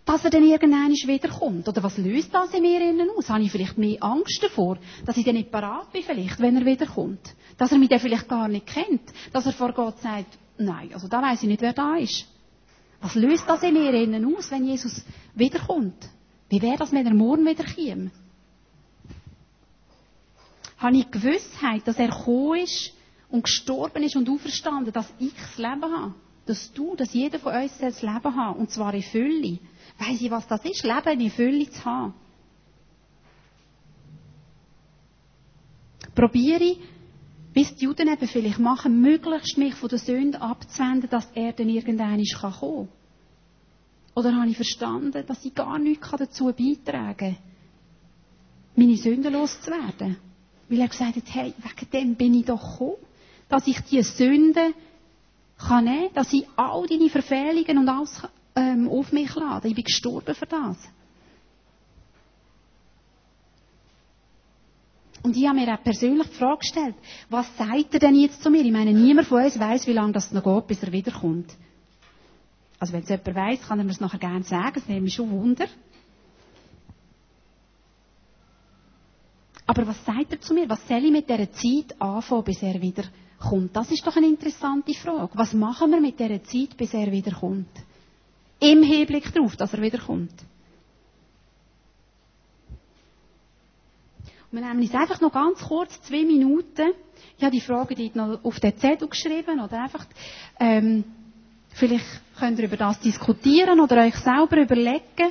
dass 0.05 0.25
er 0.25 0.31
dann 0.31 0.45
irgendwann 0.45 0.93
wiederkommt? 0.93 1.69
Oder 1.69 1.83
was 1.83 1.97
löst 1.97 2.35
das 2.35 2.53
in 2.53 2.63
mir 2.63 2.81
innen 2.81 3.11
aus? 3.17 3.29
Habe 3.29 3.43
ich 3.43 3.53
vielleicht 3.53 3.79
mehr 3.79 4.03
Angst 4.03 4.43
davor, 4.43 4.79
dass 5.07 5.17
ich 5.17 5.25
dann 5.25 5.37
nicht 5.37 5.53
parat 5.53 5.93
bin 5.93 6.03
vielleicht, 6.03 6.41
wenn 6.41 6.57
er 6.57 6.67
wiederkommt? 6.67 7.21
Dass 7.57 7.73
er 7.73 7.79
mich 7.79 7.89
dann 7.89 8.01
vielleicht 8.01 8.29
gar 8.29 8.49
nicht 8.49 8.67
kennt? 8.67 9.03
Dass 9.33 9.47
er 9.47 9.53
vor 9.53 9.73
Gott 9.73 10.01
sagt, 10.01 10.37
nein, 10.59 10.91
also 10.93 11.07
da 11.09 11.23
weiß 11.23 11.43
ich 11.43 11.49
nicht, 11.49 11.63
wer 11.63 11.73
da 11.73 11.97
ist. 11.97 12.27
Was 13.01 13.15
löst 13.15 13.45
das 13.47 13.63
in 13.63 13.75
mir 13.75 13.95
innen 13.95 14.37
aus, 14.37 14.51
wenn 14.51 14.67
Jesus 14.67 15.05
wiederkommt? 15.35 16.09
Wie 16.49 16.61
wäre 16.61 16.77
das, 16.77 16.93
wenn 16.93 17.07
er 17.07 17.15
morgen 17.15 17.47
wieder 17.47 17.65
käme? 17.65 18.11
Habe 20.81 20.97
ich 20.97 21.11
Gewissheit, 21.11 21.87
dass 21.87 21.99
er 21.99 22.09
gekommen 22.09 22.61
ist 22.61 22.93
und 23.29 23.45
gestorben 23.45 24.03
ist 24.03 24.17
und 24.17 24.29
auferstanden, 24.29 24.93
dass 24.93 25.13
ich 25.19 25.33
das 25.35 25.57
Leben 25.59 25.85
habe? 25.85 26.15
Dass 26.47 26.73
du, 26.73 26.97
dass 26.97 27.15
jeder 27.15 27.39
von 27.39 27.55
uns 27.55 27.79
das 27.79 28.03
Leben 28.03 28.35
hat, 28.35 28.57
und 28.57 28.71
zwar 28.71 28.93
in 28.95 29.03
Fülle. 29.03 29.59
Weiss 29.99 30.21
ich, 30.21 30.31
was 30.31 30.49
das 30.49 30.65
ist, 30.65 30.83
Leben 30.83 31.21
in 31.21 31.31
Fülle 31.31 31.71
zu 31.71 31.85
haben? 31.85 32.15
Probiere 36.15 36.77
wie 37.53 37.63
es 37.63 37.75
die 37.75 37.85
Juden 37.85 38.09
eben 38.09 38.29
vielleicht 38.29 38.59
machen, 38.59 39.01
möglichst 39.01 39.59
mich 39.59 39.75
von 39.75 39.89
der 39.89 39.99
Sünde 39.99 40.41
abzuwenden, 40.41 41.11
dass 41.11 41.29
er 41.35 41.53
dann 41.53 41.69
irgendwann 41.69 42.23
kommen 42.41 42.55
kann. 42.61 42.89
Oder 44.15 44.37
habe 44.37 44.49
ich 44.49 44.57
verstanden, 44.57 45.25
dass 45.27 45.45
ich 45.45 45.55
gar 45.55 45.79
nichts 45.79 46.11
dazu 46.11 46.47
beitragen 46.47 47.17
kann, 47.17 47.37
meine 48.77 48.97
Sünden 48.97 49.33
loszuwerden? 49.33 50.17
Weil 50.71 50.81
er 50.81 50.89
gesagt 50.89 51.17
hat, 51.17 51.25
hey, 51.27 51.53
wegen 51.59 51.91
dem 51.91 52.15
bin 52.15 52.35
ich 52.35 52.47
doch 52.47 52.73
gekommen, 52.79 52.97
dass 53.49 53.67
ich 53.67 53.81
diese 53.81 54.05
Sünden 54.05 54.73
kann 55.59 55.85
nehmen, 55.85 56.15
dass 56.15 56.33
ich 56.33 56.47
all 56.57 56.87
deine 56.87 57.11
Verfehlungen 57.11 57.79
und 57.79 57.89
alles 57.89 58.23
ähm, 58.55 58.89
auf 58.89 59.13
mich 59.13 59.35
lade. 59.35 59.67
Ich 59.69 59.75
bin 59.75 59.85
gestorben 59.85 60.35
für 60.35 60.47
das. 60.47 60.79
Und 65.23 65.37
ich 65.37 65.47
habe 65.47 65.59
mir 65.59 65.75
auch 65.75 65.83
persönlich 65.83 66.29
die 66.29 66.35
Frage 66.35 66.61
gestellt, 66.61 66.95
was 67.29 67.47
sagt 67.59 67.93
er 67.93 68.01
denn 68.01 68.15
jetzt 68.15 68.43
zu 68.43 68.49
mir? 68.49 68.65
Ich 68.65 68.73
meine, 68.73 68.93
niemand 68.93 69.29
von 69.29 69.43
uns 69.43 69.59
weiß, 69.59 69.87
wie 69.87 69.93
lange 69.93 70.13
das 70.13 70.31
noch 70.33 70.43
geht, 70.43 70.67
bis 70.69 70.83
er 70.83 70.93
wiederkommt. 70.93 71.51
Also 72.79 72.95
wenn 72.95 73.03
es 73.03 73.11
jemand 73.11 73.35
weiß, 73.35 73.63
kann 73.63 73.79
er 73.81 73.85
mir 73.85 73.91
es 73.91 74.01
nachher 74.01 74.19
gerne 74.19 74.45
sagen, 74.45 74.73
das 74.75 74.89
nehme 74.89 75.09
ich 75.09 75.15
schon 75.15 75.31
Wunder. 75.31 75.67
Aber 79.71 79.87
was 79.87 80.05
sagt 80.05 80.33
er 80.33 80.41
zu 80.41 80.53
mir? 80.53 80.69
Was 80.69 80.85
soll 80.89 81.05
ich 81.05 81.13
mit 81.13 81.29
dieser 81.31 81.49
Zeit 81.53 81.95
anfangen, 82.03 82.43
bis 82.43 82.61
er 82.61 82.81
wiederkommt? 82.83 83.71
Das 83.77 83.89
ist 83.93 84.05
doch 84.05 84.17
eine 84.17 84.27
interessante 84.27 84.93
Frage. 84.95 85.31
Was 85.35 85.53
machen 85.55 85.93
wir 85.93 86.01
mit 86.01 86.19
dieser 86.19 86.43
Zeit, 86.43 86.77
bis 86.77 86.93
er 86.93 87.13
wiederkommt? 87.13 87.69
Im 88.59 88.83
Hinblick 88.83 89.33
darauf, 89.33 89.55
dass 89.55 89.73
er 89.73 89.81
wiederkommt. 89.81 90.33
Wir 94.51 94.61
nehmen 94.61 94.81
uns 94.81 94.93
einfach 94.93 95.21
noch 95.21 95.33
ganz 95.33 95.61
kurz 95.63 96.03
zwei 96.03 96.25
Minuten. 96.25 96.91
Ich 97.39 97.45
habe 97.45 97.53
die 97.55 97.61
Frage 97.61 97.95
dort 97.95 98.17
noch 98.17 98.45
auf 98.45 98.59
den 98.59 98.77
Zettel 98.77 99.07
geschrieben 99.07 99.61
oder 99.61 99.85
einfach, 99.85 100.05
ähm, 100.59 101.05
vielleicht 101.69 102.07
könnt 102.41 102.59
ihr 102.59 102.65
über 102.65 102.77
das 102.77 102.99
diskutieren 102.99 103.79
oder 103.79 104.03
euch 104.03 104.17
selber 104.17 104.57
überlegen. 104.57 105.31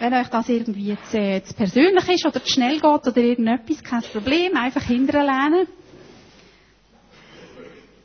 Wenn 0.00 0.14
euch 0.14 0.28
das 0.28 0.48
irgendwie 0.48 0.96
zu, 1.10 1.42
zu 1.44 1.54
persönlich 1.54 2.08
ist 2.08 2.26
oder 2.26 2.42
zu 2.42 2.52
schnell 2.52 2.74
geht 2.80 2.84
oder 2.84 3.16
irgendetwas, 3.16 3.82
kein 3.82 4.02
Problem, 4.02 4.56
einfach 4.56 4.82
hinterlehnen. 4.82 5.66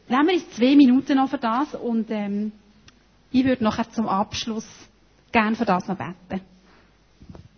Nehmen 0.08 0.28
wir 0.28 0.34
uns 0.36 0.50
zwei 0.52 0.76
Minuten 0.76 1.16
noch 1.18 1.30
für 1.30 1.38
das 1.38 1.76
und 1.76 2.10
ähm, 2.10 2.52
ich 3.32 3.46
würde 3.46 3.64
nachher 3.64 3.90
zum 3.92 4.08
Abschluss 4.08 4.68
gerne 5.32 5.56
für 5.56 5.66
das 5.66 5.88
noch 5.88 5.98
beten. 5.98 6.42